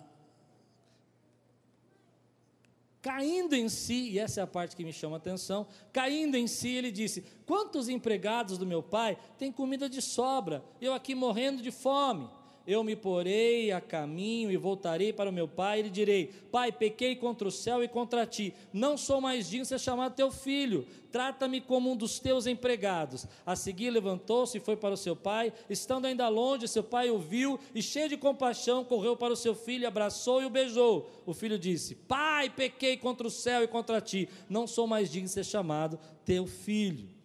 [2.99, 6.47] caindo em si, e essa é a parte que me chama a atenção, caindo em
[6.47, 11.61] si, ele disse: Quantos empregados do meu pai têm comida de sobra, eu aqui morrendo
[11.61, 12.27] de fome?
[12.67, 16.71] Eu me porei a caminho e voltarei para o meu pai e lhe direi: Pai,
[16.71, 20.31] pequei contra o céu e contra ti, não sou mais digno de ser chamado teu
[20.31, 23.27] filho, trata-me como um dos teus empregados.
[23.45, 27.19] A seguir levantou-se e foi para o seu pai, estando ainda longe, seu pai o
[27.19, 31.09] viu e, cheio de compaixão, correu para o seu filho, abraçou e o beijou.
[31.25, 35.27] O filho disse: Pai, pequei contra o céu e contra ti, não sou mais digno
[35.27, 37.15] de ser chamado teu filho.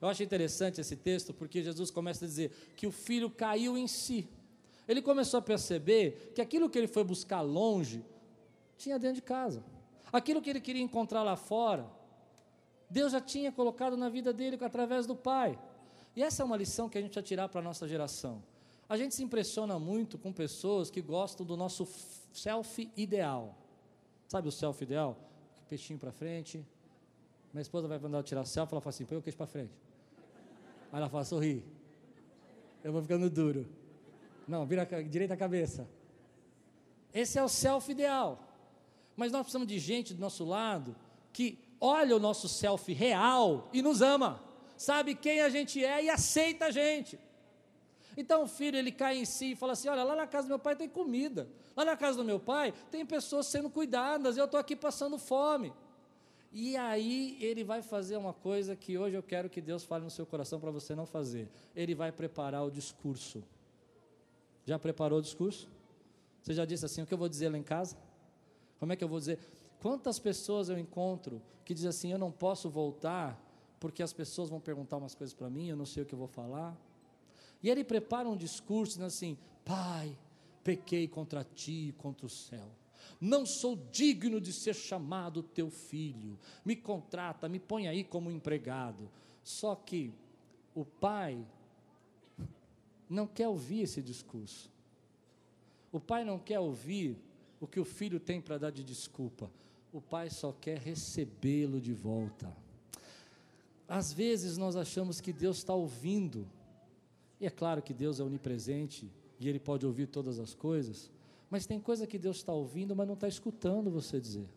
[0.00, 3.86] Eu acho interessante esse texto porque Jesus começa a dizer que o filho caiu em
[3.86, 4.28] si.
[4.88, 8.04] Ele começou a perceber que aquilo que ele foi buscar longe
[8.76, 9.64] tinha dentro de casa.
[10.12, 11.86] Aquilo que ele queria encontrar lá fora,
[12.88, 15.58] Deus já tinha colocado na vida dele através do Pai.
[16.14, 18.42] E essa é uma lição que a gente vai tirar para a nossa geração.
[18.88, 21.86] A gente se impressiona muito com pessoas que gostam do nosso
[22.32, 23.56] selfie ideal.
[24.28, 25.18] Sabe o selfie ideal?
[25.68, 26.64] Peixinho para frente.
[27.52, 29.72] Minha esposa vai mandar tirar selfie, ela fala assim: põe o queixo para frente.
[30.92, 31.64] Aí ela fala: sorri.
[32.84, 33.66] Eu vou ficando duro.
[34.46, 35.88] Não, vira direita a cabeça.
[37.12, 38.42] Esse é o selfie ideal.
[39.16, 40.94] Mas nós precisamos de gente do nosso lado
[41.32, 44.42] que olha o nosso selfie real e nos ama.
[44.76, 47.18] Sabe quem a gente é e aceita a gente.
[48.16, 50.50] Então o filho ele cai em si e fala assim: Olha, lá na casa do
[50.50, 54.44] meu pai tem comida, lá na casa do meu pai tem pessoas sendo cuidadas, eu
[54.44, 55.72] estou aqui passando fome.
[56.52, 60.10] E aí ele vai fazer uma coisa que hoje eu quero que Deus fale no
[60.10, 61.50] seu coração para você não fazer.
[61.74, 63.44] Ele vai preparar o discurso.
[64.66, 65.68] Já preparou o discurso?
[66.42, 67.96] Você já disse assim: o que eu vou dizer lá em casa?
[68.78, 69.38] Como é que eu vou dizer?
[69.80, 73.40] Quantas pessoas eu encontro que dizem assim: eu não posso voltar
[73.78, 76.18] porque as pessoas vão perguntar umas coisas para mim, eu não sei o que eu
[76.18, 76.76] vou falar.
[77.62, 80.18] E ele prepara um discurso dizendo assim: Pai,
[80.64, 82.68] pequei contra ti e contra o céu.
[83.20, 86.38] Não sou digno de ser chamado teu filho.
[86.64, 89.08] Me contrata, me põe aí como empregado.
[89.42, 90.12] Só que
[90.74, 91.46] o pai
[93.08, 94.70] não quer ouvir esse discurso.
[95.92, 97.16] O pai não quer ouvir
[97.60, 99.50] o que o filho tem para dar de desculpa.
[99.92, 102.54] O pai só quer recebê-lo de volta.
[103.88, 106.46] Às vezes nós achamos que Deus está ouvindo
[107.40, 111.10] e é claro que Deus é onipresente e Ele pode ouvir todas as coisas,
[111.50, 114.48] mas tem coisa que Deus está ouvindo, mas não está escutando você dizer.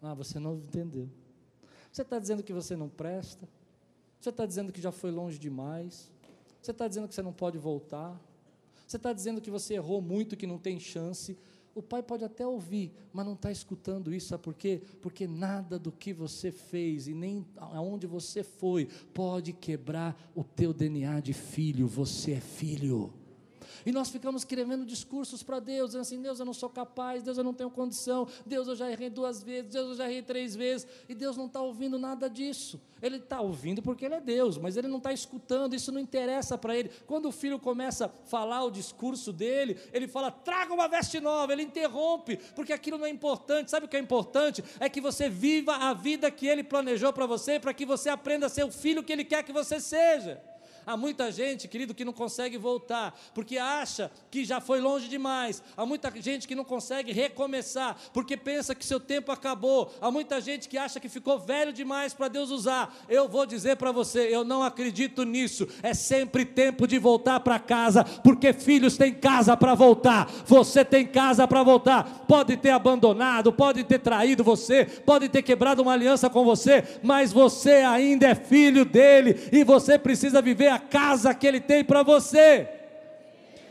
[0.00, 1.08] Ah, você não entendeu.
[1.92, 3.48] Você está dizendo que você não presta,
[4.18, 6.10] você está dizendo que já foi longe demais,
[6.60, 8.20] você está dizendo que você não pode voltar,
[8.86, 11.38] você está dizendo que você errou muito, que não tem chance.
[11.72, 14.82] O pai pode até ouvir, mas não está escutando isso, sabe por quê?
[15.00, 20.72] Porque nada do que você fez e nem aonde você foi pode quebrar o teu
[20.74, 21.86] DNA de filho.
[21.86, 23.12] Você é filho.
[23.84, 27.38] E nós ficamos escrevendo discursos para Deus, dizendo assim: Deus, eu não sou capaz, Deus,
[27.38, 30.54] eu não tenho condição, Deus, eu já errei duas vezes, Deus, eu já errei três
[30.56, 32.80] vezes, e Deus não está ouvindo nada disso.
[33.02, 36.58] Ele está ouvindo porque Ele é Deus, mas Ele não está escutando, isso não interessa
[36.58, 36.90] para Ele.
[37.06, 41.52] Quando o filho começa a falar o discurso dele, ele fala: traga uma veste nova,
[41.52, 43.70] ele interrompe, porque aquilo não é importante.
[43.70, 44.62] Sabe o que é importante?
[44.78, 48.46] É que você viva a vida que Ele planejou para você, para que você aprenda
[48.46, 50.42] a ser o filho que Ele quer que você seja.
[50.86, 55.62] Há muita gente, querido, que não consegue voltar, porque acha que já foi longe demais.
[55.76, 59.92] Há muita gente que não consegue recomeçar, porque pensa que seu tempo acabou.
[60.00, 62.94] Há muita gente que acha que ficou velho demais para Deus usar.
[63.08, 65.68] Eu vou dizer para você, eu não acredito nisso.
[65.82, 70.30] É sempre tempo de voltar para casa, porque filhos têm casa para voltar.
[70.46, 72.24] Você tem casa para voltar.
[72.26, 77.32] Pode ter abandonado, pode ter traído você, pode ter quebrado uma aliança com você, mas
[77.32, 82.02] você ainda é filho dele e você precisa viver a casa que Ele tem para
[82.02, 82.68] você.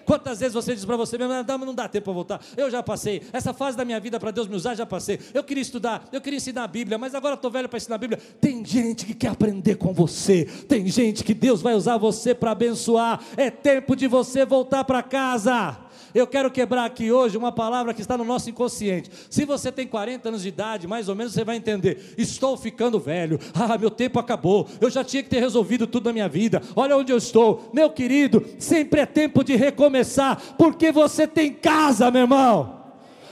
[0.09, 2.41] Quantas vezes você diz para você mesmo, não, não dá tempo para voltar.
[2.57, 3.21] Eu já passei.
[3.31, 5.19] Essa fase da minha vida para Deus me usar, já passei.
[5.35, 7.99] Eu queria estudar, eu queria ensinar a Bíblia, mas agora estou velho para ensinar a
[7.99, 8.19] Bíblia.
[8.41, 10.45] Tem gente que quer aprender com você.
[10.67, 13.23] Tem gente que Deus vai usar você para abençoar.
[13.37, 15.77] É tempo de você voltar para casa.
[16.13, 19.11] Eu quero quebrar aqui hoje uma palavra que está no nosso inconsciente.
[19.29, 22.13] Se você tem 40 anos de idade, mais ou menos você vai entender.
[22.17, 23.39] Estou ficando velho.
[23.53, 24.67] Ah, meu tempo acabou.
[24.81, 26.61] Eu já tinha que ter resolvido tudo na minha vida.
[26.75, 27.69] Olha onde eu estou.
[27.73, 32.79] Meu querido, sempre é tempo de recomeçar, porque você tem casa, meu irmão.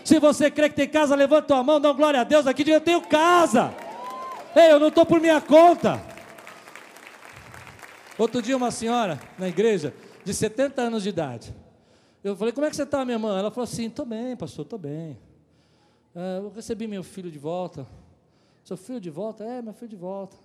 [0.04, 2.78] Se você crê que tem casa, levanta a mão, dá glória a Deus aqui, diga,
[2.78, 3.74] eu tenho casa.
[4.56, 6.02] Ei, eu não estou por minha conta.
[8.18, 11.54] Outro dia uma senhora na igreja, de 70 anos de idade,
[12.24, 13.38] eu falei, como é que você está, minha irmã?
[13.38, 15.18] Ela falou assim, estou bem, pastor, estou bem.
[16.16, 17.88] É, eu recebi meu filho de volta.
[18.64, 19.44] Seu filho de volta?
[19.44, 20.36] É, meu filho de volta.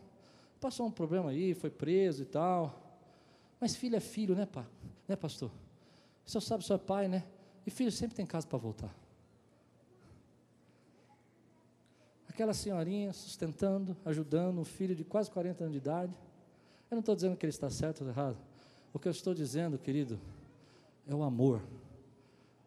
[0.60, 2.78] Passou um problema aí, foi preso e tal.
[3.58, 4.66] Mas filho é filho, né, pá?
[5.08, 5.50] Né, pastor?
[6.26, 7.24] O senhor sabe, o senhor é pai, né?
[7.66, 8.94] E filho sempre tem casa para voltar.
[12.28, 16.12] Aquela senhorinha sustentando, ajudando um filho de quase 40 anos de idade.
[16.90, 18.36] Eu não estou dizendo que ele está certo ou errado.
[18.92, 20.20] O que eu estou dizendo, querido,
[21.06, 21.62] é o amor.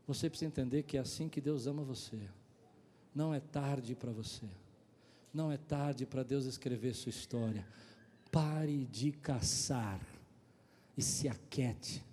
[0.07, 2.19] Você precisa entender que é assim que Deus ama você.
[3.13, 4.45] Não é tarde para você.
[5.33, 7.65] Não é tarde para Deus escrever sua história.
[8.31, 9.99] Pare de caçar
[10.97, 12.03] e se aquete.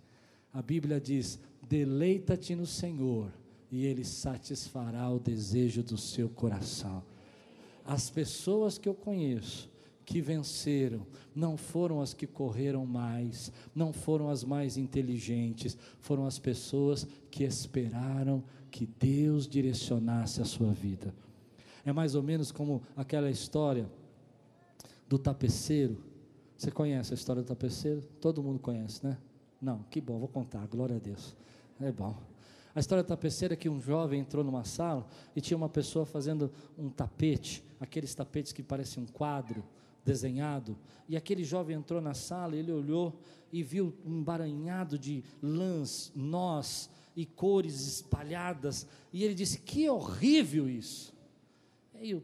[0.52, 3.32] A Bíblia diz: deleita-te no Senhor
[3.70, 7.02] e Ele satisfará o desejo do seu coração.
[7.84, 9.71] As pessoas que eu conheço
[10.04, 16.38] que venceram não foram as que correram mais, não foram as mais inteligentes, foram as
[16.38, 21.14] pessoas que esperaram que Deus direcionasse a sua vida.
[21.84, 23.88] É mais ou menos como aquela história
[25.08, 25.98] do tapeceiro.
[26.56, 28.02] Você conhece a história do tapeceiro?
[28.20, 29.18] Todo mundo conhece, né?
[29.60, 31.36] Não, que bom, vou contar, glória a Deus.
[31.80, 32.16] É bom.
[32.74, 36.06] A história do tapeceiro é que um jovem entrou numa sala e tinha uma pessoa
[36.06, 39.62] fazendo um tapete, aqueles tapetes que parecem um quadro
[40.04, 40.76] desenhado.
[41.08, 43.18] E aquele jovem entrou na sala, ele olhou
[43.52, 48.86] e viu um embaranhado de lãs, nós e cores espalhadas.
[49.12, 51.12] E ele disse: Que horrível isso!
[52.00, 52.22] E o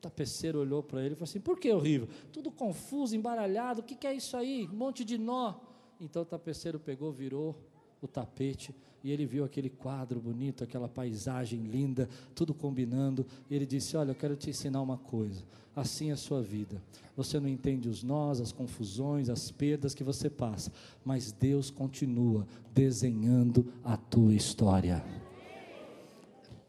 [0.00, 2.08] tapeceiro olhou para ele e falou assim: Por que horrível?
[2.32, 4.68] Tudo confuso, embaralhado, o que, que é isso aí?
[4.70, 5.54] Um monte de nó.
[6.00, 7.56] Então o tapeceiro pegou, virou
[8.00, 13.66] o tapete e ele viu aquele quadro bonito, aquela paisagem linda, tudo combinando, e ele
[13.66, 15.42] disse: Olha, eu quero te ensinar uma coisa.
[15.74, 16.82] Assim é a sua vida.
[17.16, 20.72] Você não entende os nós, as confusões, as perdas que você passa,
[21.04, 25.04] mas Deus continua desenhando a tua história.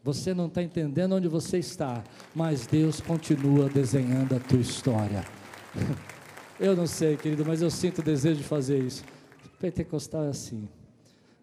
[0.04, 2.04] Você não está entendendo onde você está,
[2.34, 5.26] mas Deus continua desenhando a tua história.
[6.60, 9.02] Eu não sei, querido, mas eu sinto o desejo de fazer isso.
[9.62, 10.68] Pentecostal é assim.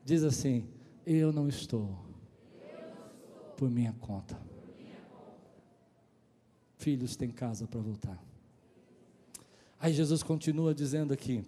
[0.05, 0.65] Diz assim:
[1.07, 1.97] Eu não estou
[3.57, 4.37] por minha conta.
[6.77, 8.21] Filhos têm casa para voltar.
[9.79, 11.45] Aí Jesus continua dizendo aqui: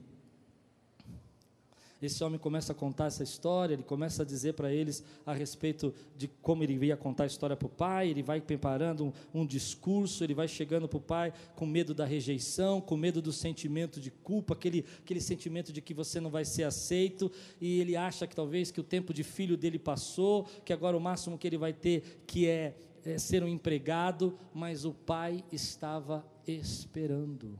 [2.00, 5.92] esse homem começa a contar essa história, ele começa a dizer para eles a respeito
[6.16, 9.46] de como ele ia contar a história para o pai, ele vai preparando um, um
[9.46, 14.00] discurso, ele vai chegando para o pai com medo da rejeição, com medo do sentimento
[14.00, 17.30] de culpa, aquele, aquele sentimento de que você não vai ser aceito,
[17.60, 21.00] e ele acha que talvez que o tempo de filho dele passou, que agora o
[21.00, 26.24] máximo que ele vai ter que é, é ser um empregado, mas o pai estava
[26.46, 27.58] esperando.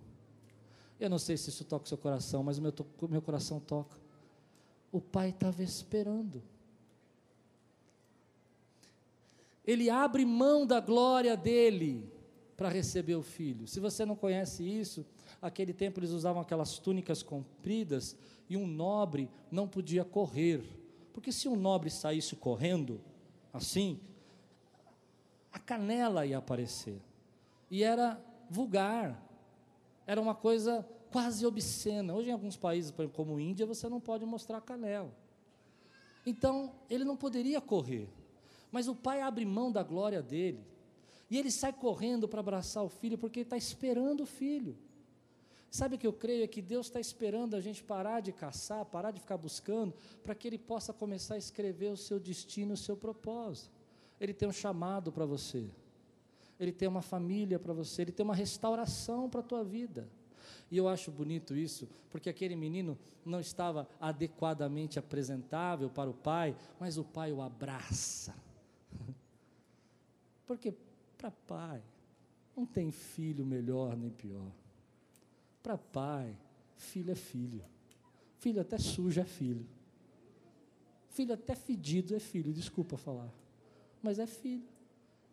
[1.01, 2.72] Eu não sei se isso toca o seu coração, mas o meu,
[3.09, 4.07] meu coração toca
[4.91, 6.43] o pai estava esperando.
[9.66, 12.11] Ele abre mão da glória dele
[12.57, 13.68] para receber o filho.
[13.68, 15.05] Se você não conhece isso,
[15.41, 18.16] aquele tempo eles usavam aquelas túnicas compridas
[18.49, 20.62] e um nobre não podia correr.
[21.12, 23.01] Porque se um nobre saísse correndo,
[23.53, 24.01] assim,
[25.53, 27.01] a canela ia aparecer.
[27.70, 29.22] E era vulgar.
[30.07, 32.14] Era uma coisa quase obscena.
[32.14, 35.12] Hoje, em alguns países, como Índia, você não pode mostrar canela.
[36.24, 38.09] Então, ele não poderia correr.
[38.70, 40.61] Mas o pai abre mão da glória dele.
[41.30, 44.76] E ele sai correndo para abraçar o filho, porque ele está esperando o filho.
[45.70, 46.44] Sabe o que eu creio?
[46.44, 50.34] É que Deus está esperando a gente parar de caçar, parar de ficar buscando, para
[50.34, 53.70] que Ele possa começar a escrever o seu destino, o seu propósito.
[54.18, 55.68] Ele tem um chamado para você,
[56.59, 60.09] Ele tem uma família para você, Ele tem uma restauração para a tua vida.
[60.70, 66.54] E eu acho bonito isso, porque aquele menino não estava adequadamente apresentável para o pai,
[66.78, 68.34] mas o pai o abraça.
[70.46, 70.74] Porque
[71.16, 71.82] para pai
[72.56, 74.50] não tem filho melhor nem pior.
[75.62, 76.34] Para pai,
[76.74, 77.62] filho é filho.
[78.38, 79.66] Filho até sujo é filho.
[81.10, 83.32] Filho até fedido é filho, desculpa falar.
[84.02, 84.64] Mas é filho.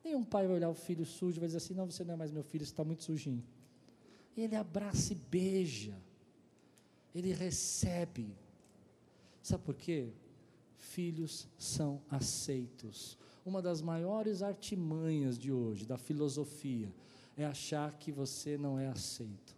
[0.03, 2.17] Nenhum pai vai olhar o filho sujo e vai dizer assim: não, você não é
[2.17, 3.43] mais meu filho, você está muito sujinho.
[4.37, 5.95] Ele abraça e beija.
[7.13, 8.27] Ele recebe.
[9.41, 10.09] Sabe por quê?
[10.77, 13.17] Filhos são aceitos.
[13.45, 16.91] Uma das maiores artimanhas de hoje, da filosofia,
[17.37, 19.55] é achar que você não é aceito.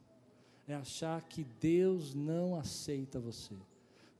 [0.67, 3.55] É achar que Deus não aceita você.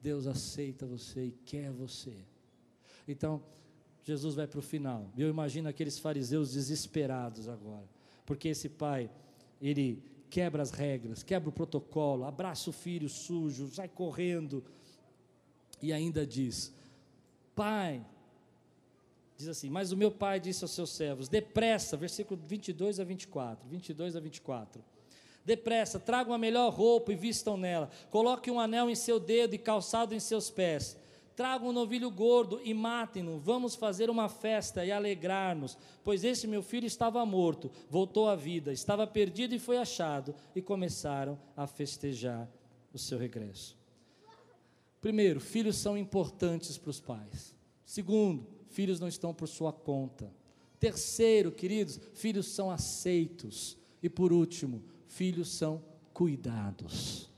[0.01, 2.14] Deus aceita você e quer você.
[3.08, 3.41] Então,
[4.03, 5.10] Jesus vai para o final.
[5.18, 7.86] Eu imagino aqueles fariseus desesperados agora.
[8.26, 9.10] Porque esse pai,
[9.62, 14.64] ele quebra as regras, quebra o protocolo, abraça o filho sujo, sai correndo
[15.82, 16.74] e ainda diz:
[17.56, 18.06] Pai,
[19.38, 23.68] diz assim: Mas o meu pai disse aos seus servos: Depressa, versículo 22 a 24,
[23.68, 24.84] 22 a 24.
[25.46, 27.90] Depressa, tragam a melhor roupa e vistam nela.
[28.10, 30.98] Coloque um anel em seu dedo e calçado em seus pés
[31.38, 33.38] Tragam um novilho gordo e matem-no.
[33.38, 38.74] Vamos fazer uma festa e alegrar-nos, pois esse meu filho estava morto, voltou à vida,
[38.74, 40.34] estava perdido e foi achado.
[40.56, 42.50] E começaram a festejar
[42.92, 43.78] o seu regresso.
[45.00, 47.54] Primeiro, filhos são importantes para os pais.
[47.86, 50.34] Segundo, filhos não estão por sua conta.
[50.80, 53.78] Terceiro, queridos, filhos são aceitos.
[54.02, 55.84] E por último, filhos são
[56.14, 57.30] cuidados.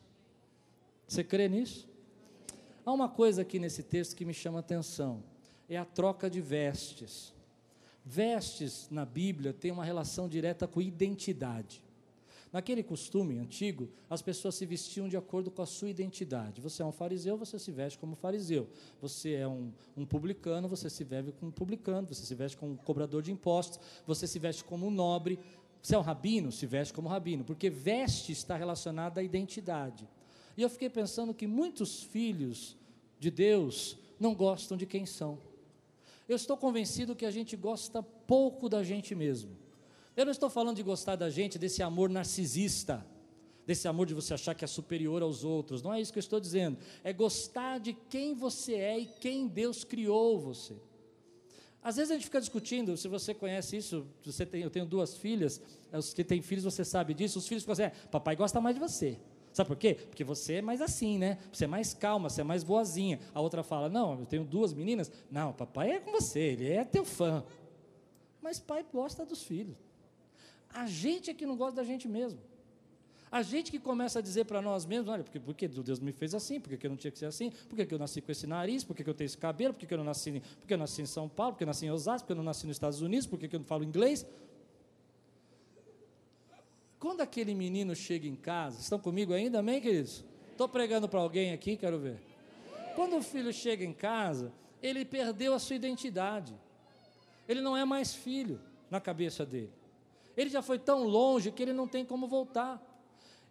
[1.06, 1.89] Você crê nisso?
[2.90, 5.22] Há uma coisa aqui nesse texto que me chama a atenção:
[5.70, 7.32] é a troca de vestes.
[8.04, 11.84] Vestes na Bíblia tem uma relação direta com identidade.
[12.52, 16.62] Naquele costume antigo, as pessoas se vestiam de acordo com a sua identidade.
[16.62, 18.68] Você é um fariseu, você se veste como fariseu.
[19.00, 22.08] Você é um, um publicano, você se veste como publicano.
[22.08, 23.80] Você se veste como cobrador de impostos.
[24.08, 25.38] Você se veste como um nobre.
[25.80, 27.44] Você é um rabino, se veste como rabino.
[27.44, 30.08] Porque veste está relacionada à identidade.
[30.56, 32.78] E eu fiquei pensando que muitos filhos
[33.20, 35.40] de Deus não gostam de quem são.
[36.28, 39.58] Eu estou convencido que a gente gosta pouco da gente mesmo.
[40.16, 43.06] Eu não estou falando de gostar da gente, desse amor narcisista,
[43.66, 45.82] desse amor de você achar que é superior aos outros.
[45.82, 46.78] Não é isso que eu estou dizendo.
[47.04, 50.76] É gostar de quem você é e quem Deus criou você.
[51.82, 55.18] Às vezes a gente fica discutindo, se você conhece isso, você tem, eu tenho duas
[55.18, 55.62] filhas,
[55.94, 58.76] os que têm filhos você sabe disso, os filhos ficam assim, é, papai gosta mais
[58.76, 59.18] de você.
[59.54, 59.96] Sabe por quê?
[59.96, 61.38] Porque você é mais assim, né?
[61.52, 63.20] Você é mais calma, você é mais boazinha.
[63.34, 65.12] A outra fala, não, eu tenho duas meninas.
[65.32, 67.44] Não, papai é com você, ele é teu fã.
[68.42, 69.76] Mas pai gosta dos filhos.
[70.74, 72.40] A gente é que não gosta da gente mesmo.
[73.32, 76.34] A gente que começa a dizer para nós mesmos, olha, porque, porque Deus me fez
[76.34, 79.08] assim, porque eu não tinha que ser assim, porque eu nasci com esse nariz, porque
[79.08, 81.64] eu tenho esse cabelo, porque eu não nasci, porque eu nasci em São Paulo, porque
[81.64, 83.84] eu nasci em Osasco, porque eu não nasci nos Estados Unidos, porque eu não falo
[83.84, 84.26] inglês.
[87.00, 90.24] Quando aquele menino chega em casa, estão comigo ainda, amém, queridos?
[90.52, 92.22] Estou pregando para alguém aqui, quero ver.
[92.94, 94.52] Quando o filho chega em casa,
[94.84, 96.54] ele perdeu a sua identidade.
[97.48, 98.60] Ele não é mais filho
[98.92, 99.72] na cabeça dele.
[100.36, 102.82] Ele já foi tão longe que ele não tem como voltar.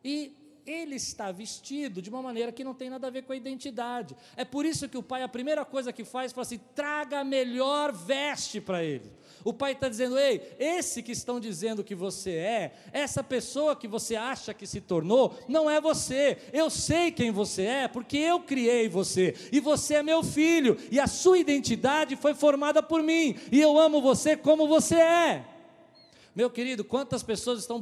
[0.04, 0.36] E
[0.68, 4.14] ele está vestido de uma maneira que não tem nada a ver com a identidade.
[4.36, 7.24] É por isso que o pai, a primeira coisa que faz, fala assim: traga a
[7.24, 9.10] melhor veste para ele.
[9.42, 13.88] O pai está dizendo: ei, esse que estão dizendo que você é, essa pessoa que
[13.88, 16.38] você acha que se tornou, não é você.
[16.52, 21.00] Eu sei quem você é, porque eu criei você, e você é meu filho, e
[21.00, 25.44] a sua identidade foi formada por mim, e eu amo você como você é.
[26.34, 27.80] Meu querido, quantas pessoas estão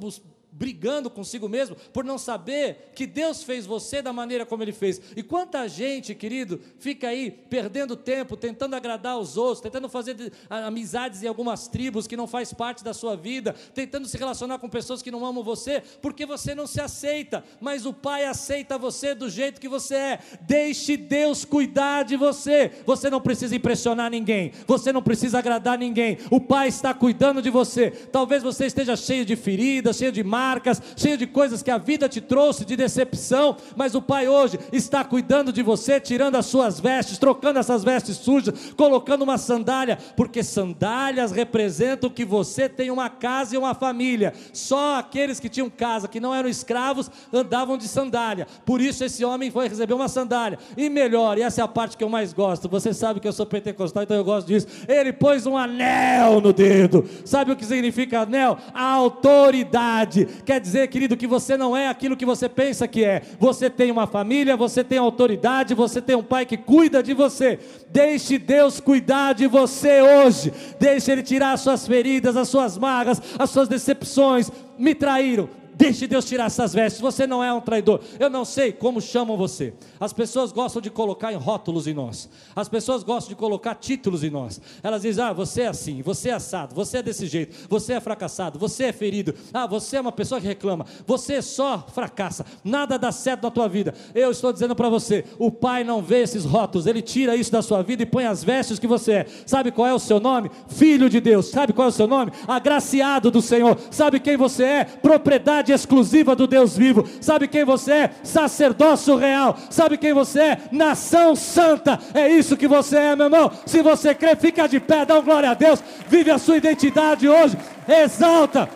[0.59, 5.01] brigando consigo mesmo por não saber que Deus fez você da maneira como Ele fez.
[5.15, 11.23] E quanta gente, querido, fica aí perdendo tempo, tentando agradar os outros, tentando fazer amizades
[11.23, 15.03] em algumas tribos que não faz parte da sua vida, tentando se relacionar com pessoas
[15.03, 19.29] que não amam você, porque você não se aceita, mas o Pai aceita você do
[19.29, 20.19] jeito que você é.
[20.43, 22.71] Deixe Deus cuidar de você.
[22.87, 26.19] Você não precisa impressionar ninguém, você não precisa agradar ninguém.
[26.31, 27.91] O Pai está cuidando de você.
[27.91, 31.79] Talvez você esteja cheio de feridas, cheio de mágoas, marcas, cheio de coisas que a
[31.79, 36.47] vida te trouxe de decepção, mas o Pai hoje está cuidando de você, tirando as
[36.47, 42.91] suas vestes, trocando essas vestes sujas, colocando uma sandália, porque sandálias representam que você tem
[42.91, 44.33] uma casa e uma família.
[44.53, 48.47] Só aqueles que tinham casa, que não eram escravos, andavam de sandália.
[48.65, 50.59] Por isso esse homem foi receber uma sandália.
[50.77, 52.69] E melhor, e essa é a parte que eu mais gosto.
[52.69, 54.67] Você sabe que eu sou pentecostal, então eu gosto disso.
[54.87, 57.05] Ele pôs um anel no dedo.
[57.25, 58.59] Sabe o que significa anel?
[58.73, 63.23] A autoridade quer dizer, querido, que você não é aquilo que você pensa que é.
[63.39, 67.59] Você tem uma família, você tem autoridade, você tem um pai que cuida de você.
[67.91, 70.53] Deixe Deus cuidar de você hoje.
[70.79, 74.51] Deixe Ele tirar as suas feridas, as suas marras, as suas decepções.
[74.79, 77.03] Me traíram, Deixe Deus tirar essas vestes.
[77.03, 78.01] Você não é um traidor.
[78.19, 79.75] Eu não sei como chamam você.
[80.01, 82.31] As pessoas gostam de colocar em rótulos em nós.
[82.55, 84.59] As pessoas gostam de colocar títulos em nós.
[84.83, 88.01] Elas dizem: ah, você é assim, você é assado, você é desse jeito, você é
[88.01, 89.35] fracassado, você é ferido.
[89.53, 90.87] Ah, você é uma pessoa que reclama.
[91.07, 92.47] Você só fracassa.
[92.65, 93.93] Nada dá certo na tua vida.
[94.15, 96.87] Eu estou dizendo para você: o Pai não vê esses rótulos.
[96.87, 99.27] Ele tira isso da sua vida e põe as vestes que você é.
[99.45, 100.51] Sabe qual é o seu nome?
[100.69, 101.51] Filho de Deus.
[101.51, 102.33] Sabe qual é o seu nome?
[102.49, 103.79] Agraciado do Senhor.
[103.91, 104.85] Sabe quem você é?
[104.85, 107.05] Propriedade propriedade exclusiva do Deus vivo.
[107.21, 108.11] Sabe quem você é?
[108.23, 109.57] Sacerdócio real.
[109.69, 110.59] Sabe quem você é?
[110.71, 111.99] Nação santa.
[112.15, 113.51] É isso que você é, meu irmão.
[113.67, 115.83] Se você crê, fica de pé, dá um glória a Deus.
[116.09, 117.59] Vive a sua identidade hoje.
[117.89, 118.69] Exalta.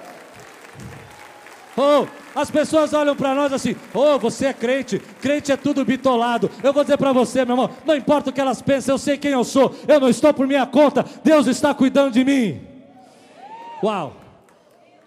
[1.76, 6.51] Oh, as pessoas olham para nós assim: oh, você é crente, crente é tudo bitolado.
[6.62, 9.16] Eu vou dizer para você, meu irmão, não importa o que elas pensem, eu sei
[9.16, 12.61] quem eu sou, eu não estou por minha conta, Deus está cuidando de mim.
[13.82, 14.19] Uau!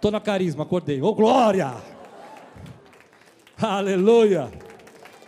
[0.03, 1.01] Estou na carisma, acordei.
[1.01, 1.81] Ô oh, glória!
[3.57, 4.51] Aleluia!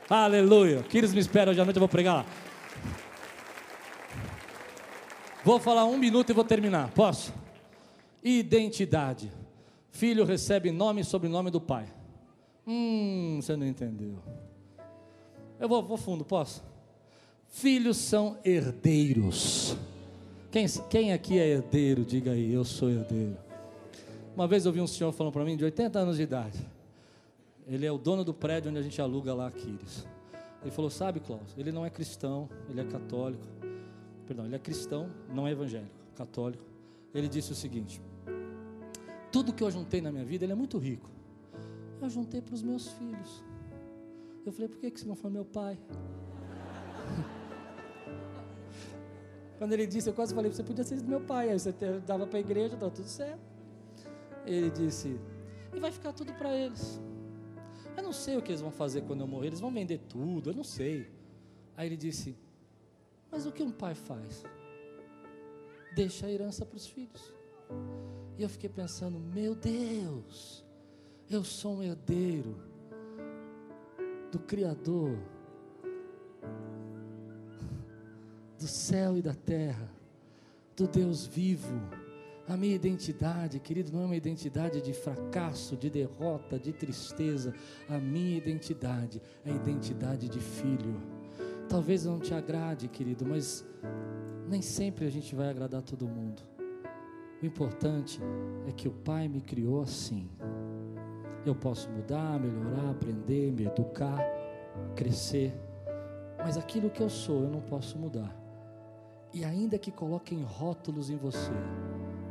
[0.09, 0.83] Aleluia!
[0.83, 2.25] Queridos, me espera hoje à noite, eu vou pregar lá.
[5.45, 6.91] Vou falar um minuto e vou terminar.
[6.91, 7.33] Posso?
[8.21, 9.31] Identidade.
[9.91, 11.85] Filho recebe nome e sobrenome do pai.
[12.67, 14.17] Hum, você não entendeu.
[15.57, 16.61] Eu vou, vou fundo, posso?
[17.47, 19.77] Filhos são herdeiros.
[20.51, 22.03] Quem, quem aqui é herdeiro?
[22.03, 23.44] Diga aí, eu sou herdeiro.
[24.35, 26.59] Uma vez eu vi um senhor falando para mim, de 80 anos de idade.
[27.65, 30.05] Ele é o dono do prédio onde a gente aluga lá Aquiles.
[30.61, 33.47] Ele falou: Sabe, Klaus, ele não é cristão, ele é católico.
[34.27, 36.63] Perdão, ele é cristão, não é evangélico, católico.
[37.13, 38.01] Ele disse o seguinte:
[39.31, 41.09] Tudo que eu juntei na minha vida, ele é muito rico.
[42.01, 43.43] Eu juntei para os meus filhos.
[44.45, 45.77] Eu falei, por que, que você não foi meu pai?
[49.57, 51.73] Quando ele disse, eu quase falei, você podia ser meu pai, aí você
[52.05, 53.54] dava para a igreja, está tudo certo.
[54.45, 55.19] Ele disse,
[55.73, 57.01] e vai ficar tudo para eles.
[57.97, 60.49] Eu não sei o que eles vão fazer quando eu morrer, eles vão vender tudo,
[60.49, 61.09] eu não sei.
[61.75, 62.35] Aí ele disse,
[63.31, 64.43] mas o que um pai faz?
[65.95, 67.33] Deixa a herança para os filhos.
[68.37, 70.63] E eu fiquei pensando, meu Deus,
[71.29, 72.57] eu sou um herdeiro
[74.31, 75.17] do Criador
[78.57, 79.89] do céu e da terra,
[80.75, 81.79] do Deus vivo.
[82.47, 87.53] A minha identidade, querido, não é uma identidade de fracasso, de derrota, de tristeza.
[87.89, 91.01] A minha identidade é a identidade de filho.
[91.67, 93.65] Talvez não te agrade, querido, mas
[94.47, 96.43] nem sempre a gente vai agradar todo mundo.
[97.41, 98.21] O importante
[98.67, 100.29] é que o Pai me criou assim.
[101.43, 104.19] Eu posso mudar, melhorar, aprender, me educar,
[104.95, 105.51] crescer,
[106.37, 108.35] mas aquilo que eu sou eu não posso mudar.
[109.33, 111.51] E ainda que coloquem rótulos em você,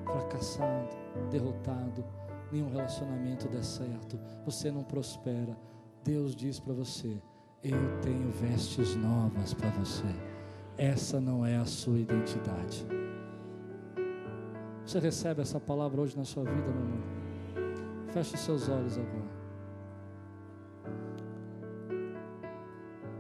[0.04, 0.96] fracassado,
[1.30, 2.04] derrotado,
[2.50, 5.56] nenhum relacionamento dá certo, você não prospera.
[6.04, 7.20] Deus diz para você:
[7.62, 10.06] Eu tenho vestes novas para você.
[10.76, 12.86] Essa não é a sua identidade.
[14.84, 17.02] Você recebe essa palavra hoje na sua vida, meu irmão?
[18.12, 19.34] Feche seus olhos agora.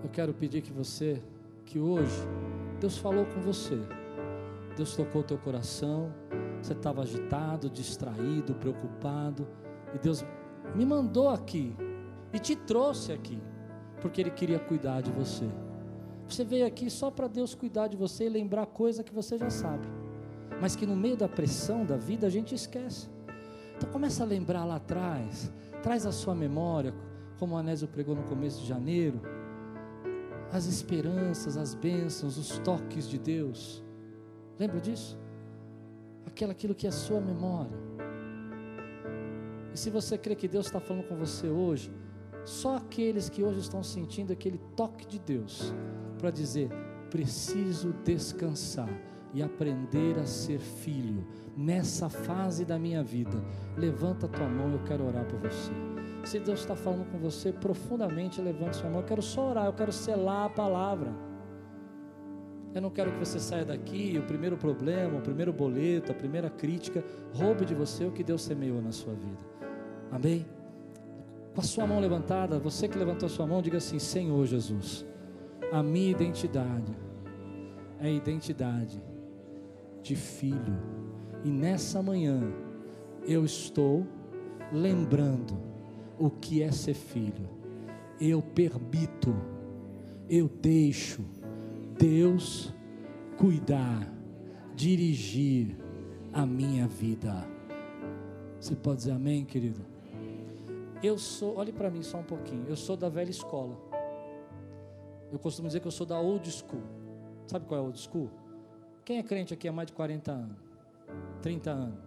[0.02, 1.22] Eu quero pedir que você,
[1.64, 2.20] que hoje,
[2.78, 3.78] Deus falou com você.
[4.76, 6.12] Deus tocou teu coração.
[6.64, 9.46] Você estava agitado, distraído, preocupado.
[9.94, 10.24] E Deus
[10.74, 11.76] me mandou aqui
[12.32, 13.38] e te trouxe aqui,
[14.00, 15.46] porque Ele queria cuidar de você.
[16.26, 19.50] Você veio aqui só para Deus cuidar de você e lembrar coisa que você já
[19.50, 19.86] sabe,
[20.58, 23.10] mas que no meio da pressão da vida a gente esquece.
[23.76, 25.52] Então começa a lembrar lá atrás,
[25.82, 26.94] traz a sua memória,
[27.38, 29.20] como o Anésio pregou no começo de janeiro
[30.50, 33.84] as esperanças, as bênçãos, os toques de Deus.
[34.58, 35.22] Lembra disso?
[36.26, 37.76] Aquilo, aquilo que é sua memória.
[39.72, 41.92] E se você crê que Deus está falando com você hoje,
[42.44, 45.74] só aqueles que hoje estão sentindo aquele toque de Deus
[46.18, 46.70] para dizer:
[47.10, 48.88] preciso descansar
[49.32, 53.42] e aprender a ser filho nessa fase da minha vida.
[53.76, 55.72] Levanta a tua mão, eu quero orar por você.
[56.24, 59.00] Se Deus está falando com você profundamente, levante sua mão.
[59.00, 61.12] Eu quero só orar, eu quero selar a palavra.
[62.74, 66.50] Eu não quero que você saia daqui, o primeiro problema, o primeiro boleto, a primeira
[66.50, 69.44] crítica, roube de você o que Deus semeou na sua vida.
[70.10, 70.44] Amém?
[71.54, 75.06] Com a sua mão levantada, você que levantou a sua mão, diga assim: Senhor Jesus,
[75.70, 76.92] a minha identidade
[78.00, 79.00] é a identidade
[80.02, 80.76] de filho.
[81.44, 82.40] E nessa manhã
[83.24, 84.04] eu estou
[84.72, 85.56] lembrando
[86.18, 87.48] o que é ser filho.
[88.20, 89.32] Eu permito,
[90.28, 91.22] eu deixo
[91.98, 92.72] Deus
[93.38, 94.12] cuidar,
[94.74, 95.76] dirigir
[96.32, 97.46] a minha vida.
[98.58, 99.84] Você pode dizer amém, querido?
[101.02, 102.64] Eu sou, olhe para mim só um pouquinho.
[102.66, 103.76] Eu sou da velha escola.
[105.30, 106.82] Eu costumo dizer que eu sou da old school.
[107.46, 108.30] Sabe qual é a old school?
[109.04, 110.56] Quem é crente aqui há mais de 40 anos?
[111.42, 112.00] 30 anos.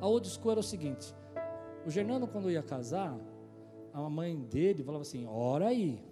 [0.00, 1.14] A old school era o seguinte:
[1.86, 3.16] o Gernando, quando ia casar,
[3.92, 6.02] a mãe dele falava assim: ora aí.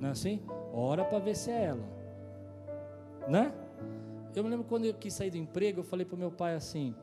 [0.00, 0.40] Não é assim?
[0.76, 1.84] Ora para ver se é ela.
[3.28, 3.54] Né?
[4.34, 6.56] Eu me lembro quando eu quis sair do emprego, eu falei para o meu pai
[6.56, 6.94] assim: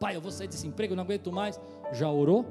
[0.00, 1.60] Pai, eu vou sair desse emprego, eu não aguento mais.
[1.92, 2.46] Já orou?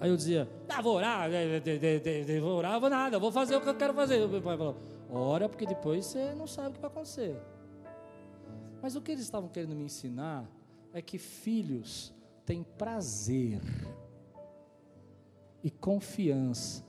[0.00, 1.30] Aí eu dizia: Ah, vou orar,
[2.40, 4.20] vou orar, vou nada, vou fazer o que eu quero fazer.
[4.24, 4.76] O meu pai falou:
[5.08, 7.40] Ora, porque depois você não sabe o que vai acontecer.
[8.82, 10.44] Mas o que eles estavam querendo me ensinar
[10.92, 12.12] é que filhos
[12.44, 13.62] têm prazer
[15.62, 16.83] e confiança,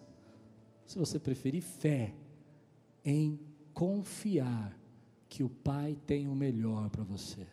[0.85, 2.13] se você preferir, fé,
[3.03, 3.39] em
[3.73, 4.77] confiar
[5.27, 7.45] que o Pai tem o melhor para você.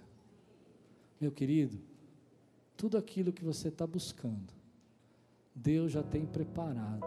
[1.20, 1.78] Meu querido,
[2.76, 4.52] tudo aquilo que você está buscando,
[5.54, 7.06] Deus já tem preparado.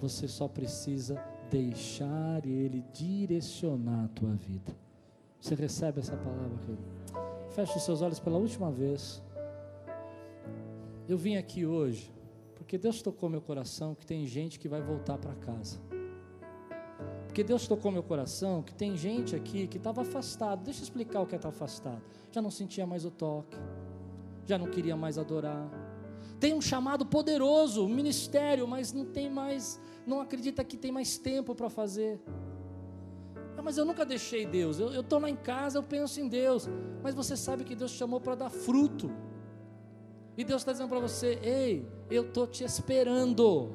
[0.00, 4.76] Você só precisa deixar Ele direcionar a tua vida.
[5.40, 6.82] Você recebe essa palavra, querido?
[7.50, 9.22] Feche os seus olhos pela última vez.
[11.08, 12.12] Eu vim aqui hoje
[12.66, 15.78] porque Deus tocou meu coração que tem gente que vai voltar para casa.
[17.28, 20.64] Porque Deus tocou meu coração que tem gente aqui que estava afastado.
[20.64, 22.02] Deixa eu explicar o que é estar afastado.
[22.32, 23.56] Já não sentia mais o toque,
[24.44, 25.70] já não queria mais adorar.
[26.40, 31.16] Tem um chamado poderoso, um ministério, mas não tem mais, não acredita que tem mais
[31.16, 32.20] tempo para fazer
[33.66, 34.78] mas eu nunca deixei Deus.
[34.78, 36.68] Eu estou lá em casa, eu penso em Deus.
[37.02, 39.10] Mas você sabe que Deus te chamou para dar fruto.
[40.36, 43.74] E Deus está dizendo para você: ei, eu estou te esperando.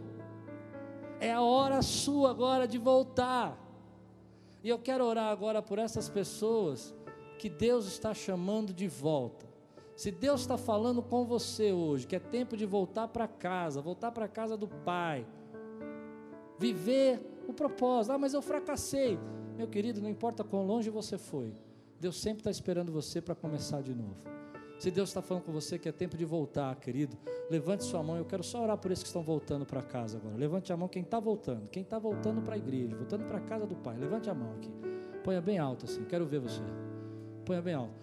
[1.20, 3.57] É a hora sua agora de voltar.
[4.64, 6.93] E eu quero orar agora por essas pessoas
[7.39, 9.49] que Deus está chamando de volta.
[9.95, 14.12] Se Deus está falando com você hoje, que é tempo de voltar para casa, voltar
[14.12, 15.26] para a casa do Pai,
[16.57, 18.14] viver o propósito.
[18.14, 19.20] Ah, mas eu fracassei.
[19.57, 21.53] Meu querido, não importa quão longe você foi,
[21.99, 24.40] Deus sempre está esperando você para começar de novo.
[24.82, 27.15] Se Deus está falando com você que é tempo de voltar, querido,
[27.51, 28.17] levante sua mão.
[28.17, 30.36] Eu quero só orar por esses que estão voltando para casa agora.
[30.36, 33.41] Levante a mão quem está voltando, quem está voltando para a igreja, voltando para a
[33.41, 33.95] casa do Pai.
[33.95, 34.71] Levante a mão aqui.
[35.23, 36.03] Ponha bem alto assim.
[36.05, 36.63] Quero ver você.
[37.45, 37.93] Ponha bem alto.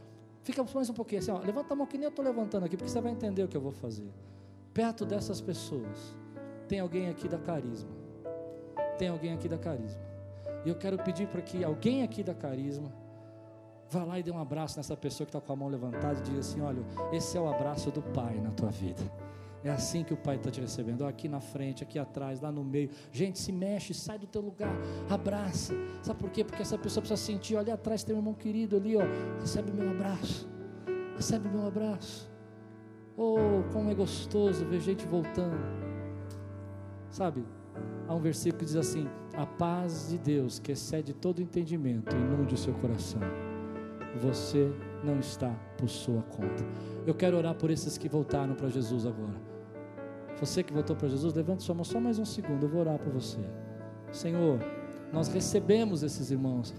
[0.45, 1.41] Fica mais um pouquinho assim, ó.
[1.41, 3.57] Levanta a mão que nem eu estou levantando aqui, porque você vai entender o que
[3.57, 4.13] eu vou fazer.
[4.73, 6.15] Perto dessas pessoas,
[6.69, 7.91] tem alguém aqui da carisma.
[8.97, 10.01] Tem alguém aqui da carisma.
[10.65, 12.93] E eu quero pedir para que alguém aqui da carisma
[13.91, 16.23] Vá lá e dê um abraço nessa pessoa que está com a mão levantada e
[16.23, 19.03] diga assim: olha, esse é o abraço do Pai na tua vida.
[19.65, 21.05] É assim que o Pai está te recebendo.
[21.05, 22.91] Aqui na frente, aqui atrás, lá no meio.
[23.11, 24.73] Gente, se mexe, sai do teu lugar,
[25.09, 25.75] abraça.
[26.03, 26.45] Sabe por quê?
[26.45, 27.57] Porque essa pessoa precisa sentir.
[27.57, 29.03] Olha atrás, tem um irmão querido ali, ó.
[29.41, 30.49] Recebe meu abraço.
[31.17, 32.31] Recebe meu abraço.
[33.17, 35.59] Oh, como é gostoso ver gente voltando.
[37.11, 37.45] Sabe?
[38.07, 42.55] Há um versículo que diz assim: A paz de Deus, que excede todo entendimento, inunde
[42.55, 43.48] o seu coração
[44.17, 44.73] você
[45.05, 46.65] não está por sua conta.
[47.07, 49.49] Eu quero orar por esses que voltaram para Jesus agora.
[50.41, 52.99] Você que voltou para Jesus, levante sua mão só mais um segundo, eu vou orar
[52.99, 53.39] por você.
[54.13, 54.61] Senhor,
[55.13, 56.75] nós recebemos esses irmãos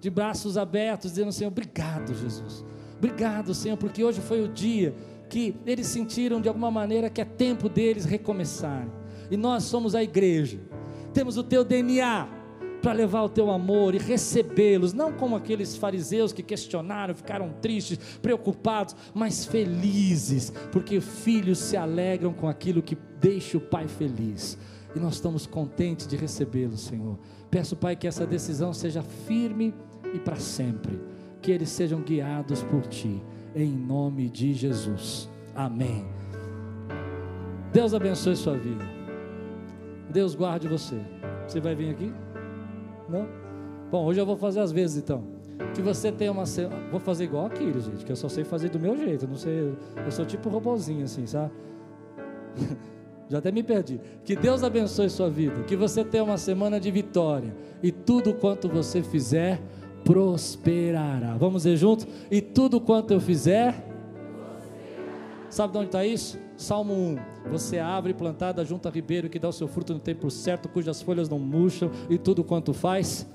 [0.00, 2.64] de braços abertos, dizendo: Senhor, obrigado, Jesus.
[2.98, 4.94] Obrigado, Senhor, porque hoje foi o dia
[5.28, 8.90] que eles sentiram de alguma maneira que é tempo deles recomeçarem.
[9.30, 10.60] E nós somos a igreja,
[11.12, 12.28] temos o teu DNA
[12.84, 17.98] para levar o teu amor e recebê-los, não como aqueles fariseus que questionaram, ficaram tristes,
[18.20, 24.58] preocupados, mas felizes, porque filhos se alegram com aquilo que deixa o pai feliz.
[24.94, 27.18] E nós estamos contentes de recebê-los, Senhor.
[27.50, 29.74] Peço, Pai, que essa decisão seja firme
[30.12, 31.00] e para sempre,
[31.40, 33.22] que eles sejam guiados por Ti,
[33.56, 35.26] em nome de Jesus.
[35.54, 36.04] Amém.
[37.72, 38.84] Deus abençoe sua vida.
[40.10, 41.00] Deus guarde você.
[41.48, 42.23] Você vai vir aqui?
[43.08, 43.26] Não?
[43.90, 45.24] Bom, hoje eu vou fazer as vezes então.
[45.74, 46.44] Que você tenha uma.
[46.90, 49.26] Vou fazer igual aquilo, gente, que eu só sei fazer do meu jeito.
[49.26, 49.74] Não sei.
[50.04, 51.52] Eu sou tipo robozinho assim, sabe?
[53.28, 54.00] Já até me perdi.
[54.24, 55.62] Que Deus abençoe sua vida.
[55.62, 57.54] Que você tenha uma semana de vitória.
[57.82, 59.60] E tudo quanto você fizer,
[60.04, 61.36] prosperará.
[61.36, 62.06] Vamos dizer junto?
[62.30, 63.74] E tudo quanto eu fizer.
[65.48, 66.38] Sabe de onde está isso?
[66.56, 67.18] Salmo 1:
[67.50, 71.02] Você árvore plantada junto a ribeiro que dá o seu fruto no tempo certo, cujas
[71.02, 73.26] folhas não murcham, e tudo quanto faz.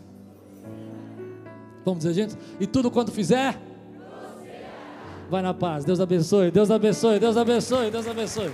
[1.85, 2.37] Vamos dizer, gente?
[2.59, 3.59] E tudo quanto fizer.
[5.29, 5.85] Vai na paz.
[5.85, 8.51] Deus abençoe, Deus abençoe, Deus abençoe, Deus abençoe.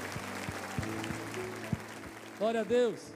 [2.37, 3.14] Glória a Deus.